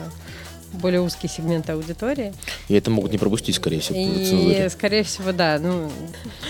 [0.74, 2.34] более узкий сегмент аудитории.
[2.68, 4.70] И это могут не пропустить, скорее всего, И, цензуре.
[4.70, 5.60] скорее всего, да.
[5.60, 5.92] Ну,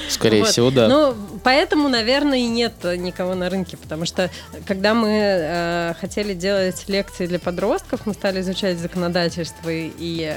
[0.09, 0.49] Скорее вот.
[0.49, 0.87] всего, да.
[0.87, 4.29] Ну, поэтому, наверное, и нет никого на рынке, потому что
[4.65, 10.33] когда мы э, хотели делать лекции для подростков, мы стали изучать законодательство, и, и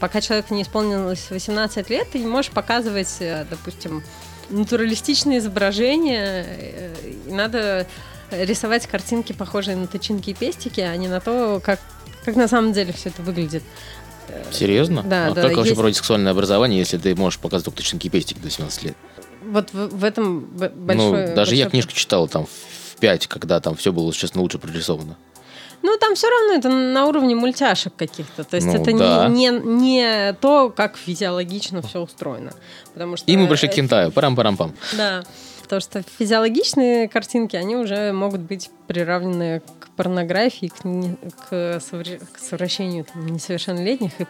[0.00, 4.02] пока человеку не исполнилось 18 лет, ты не можешь показывать, э, допустим,
[4.50, 6.94] натуралистичные изображения, э,
[7.28, 7.86] и надо
[8.30, 11.78] рисовать картинки, похожие на тычинки и пестики, а не на то, как,
[12.26, 13.62] как на самом деле все это выглядит.
[14.50, 15.02] Серьезно?
[15.02, 18.08] да, а да, как вообще есть- проводить сексуальное образование, если ты можешь показывать только тычинки
[18.08, 18.96] и пестики до 17 лет?
[19.44, 21.28] Вот в, в этом большой...
[21.28, 24.58] ну, даже я большой книжку читал там в 5, когда там все было, честно, лучше
[24.58, 25.16] прорисовано.
[25.82, 28.42] Ну, там все равно это на уровне мультяшек каких-то.
[28.42, 29.28] То есть Ну, это да.
[29.28, 32.52] не, не, не то, как физиологично все устроено.
[32.92, 34.10] Потому что, И мы пришли к кентаю.
[34.10, 34.72] Парам-парам-пам.
[34.96, 35.22] Да.
[35.66, 41.16] Потому что физиологичные картинки, они уже могут быть приравнены к порнографии, к, не-
[41.48, 44.26] к, совре- к совращению там, несовершеннолетних и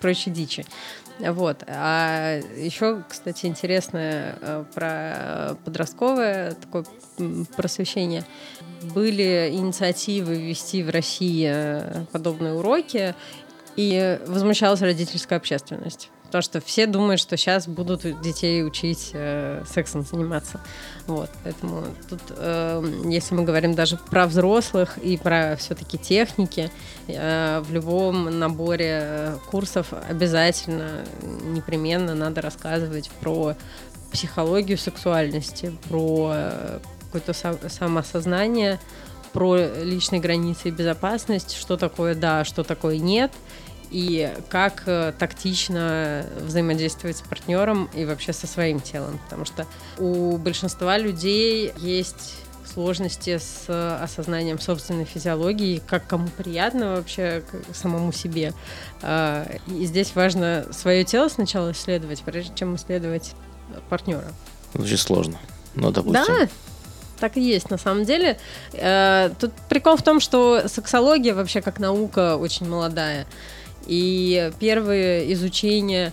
[0.00, 0.66] прочей дичи.
[1.20, 1.62] Вот.
[1.68, 6.84] А еще, кстати, интересное э, про подростковое такое
[7.56, 8.24] просвещение.
[8.94, 13.14] Были инициативы ввести в России э, подобные уроки,
[13.76, 16.10] и возмущалась родительская общественность.
[16.30, 20.60] Потому что все думают, что сейчас будут детей учить э, сексом заниматься.
[21.08, 26.70] Вот, поэтому тут, э, если мы говорим даже про взрослых и про все-таки техники,
[27.08, 31.04] э, в любом наборе э, курсов обязательно,
[31.46, 33.56] непременно надо рассказывать про
[34.12, 38.78] психологию сексуальности, про э, какое-то сам- самоосознание,
[39.32, 43.32] про личные границы и безопасность, что такое да, что такое нет,
[43.90, 49.18] и как э, тактично взаимодействовать с партнером и вообще со своим телом.
[49.24, 49.66] Потому что
[49.98, 52.36] у большинства людей есть
[52.72, 58.52] сложности с э, осознанием собственной физиологии, как кому приятно вообще к самому себе.
[59.02, 63.32] А, И здесь важно свое тело сначала исследовать, прежде чем исследовать
[63.88, 64.32] партнера.
[64.74, 65.38] Звучит сложно.
[65.74, 66.24] Ну, допустим.
[66.26, 66.48] Да,
[67.18, 68.38] так и есть на самом деле.
[68.72, 73.26] Э, Тут прикол в том, что сексология вообще как наука очень молодая.
[73.86, 76.12] И первые изучения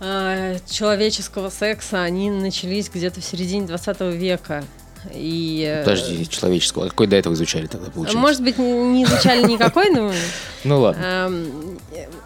[0.00, 4.64] э, человеческого секса, они начались где-то в середине 20 века.
[5.12, 6.86] И, э, Подожди, человеческого.
[6.86, 8.18] А какой до этого изучали тогда, получается?
[8.18, 10.12] Может быть, не изучали никакой, но
[10.64, 11.02] Ну ладно.
[11.02, 11.78] Эм,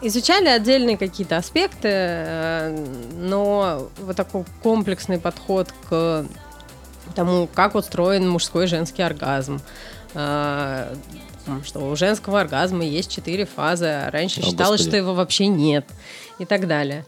[0.02, 2.86] Изучали отдельные какие-то аспекты, э,
[3.18, 6.26] но вот такой комплексный подход к
[7.14, 9.60] тому, как устроен мужской и женский оргазм.
[11.46, 14.88] Э, Что у женского оргазма есть четыре фазы, а раньше О, считалось, Господи.
[14.88, 15.86] что его вообще нет,
[16.38, 17.04] и так далее.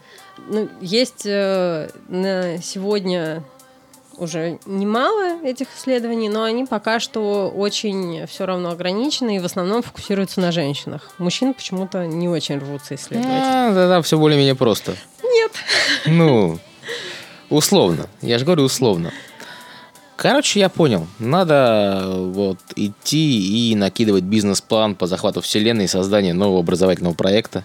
[0.47, 3.43] Ну, есть э, на сегодня
[4.19, 9.81] уже немало этих исследований, но они пока что очень все равно ограничены и в основном
[9.81, 11.09] фокусируются на женщинах.
[11.17, 13.31] Мужчин почему-то не очень рвутся исследовать.
[13.31, 14.95] А, да, все более-менее просто.
[15.23, 15.51] Нет.
[16.05, 16.59] Ну,
[17.49, 18.07] условно.
[18.21, 19.11] Я же говорю условно.
[20.21, 21.07] Короче, я понял.
[21.17, 27.63] Надо вот идти и накидывать бизнес-план по захвату вселенной и созданию нового образовательного проекта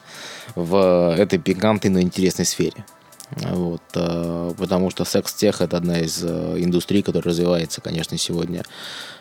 [0.55, 2.85] в этой пикантной, но интересной сфере.
[3.33, 8.63] Вот, э, потому что секс-тех это одна из э, индустрий, которая развивается, конечно, сегодня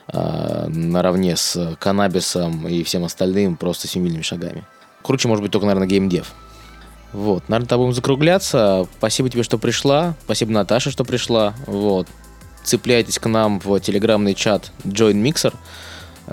[0.10, 4.64] э, наравне с каннабисом и всем остальным просто семейными шагами.
[5.02, 6.34] Круче, может быть, только, наверное, геймдев.
[7.14, 8.88] Вот, наверное, будем закругляться.
[9.00, 10.14] Спасибо тебе, что пришла.
[10.26, 11.56] Спасибо, Наташа, что пришла.
[11.66, 12.08] Вот.
[12.64, 15.54] Цепляйтесь к нам в телеграмный чат Join Mixer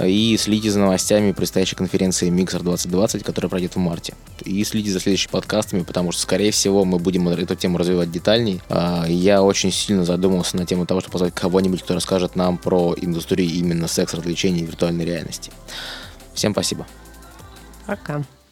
[0.05, 4.15] и следите за новостями предстоящей конференции Mixer 2020, которая пройдет в марте.
[4.45, 8.63] И следите за следующими подкастами, потому что, скорее всего, мы будем эту тему развивать детальней.
[8.69, 12.95] А, я очень сильно задумался на тему того, чтобы позвать кого-нибудь, кто расскажет нам про
[13.01, 15.51] индустрию именно секс, развлечений и виртуальной реальности.
[16.35, 16.87] Всем спасибо.
[17.87, 18.23] Пока.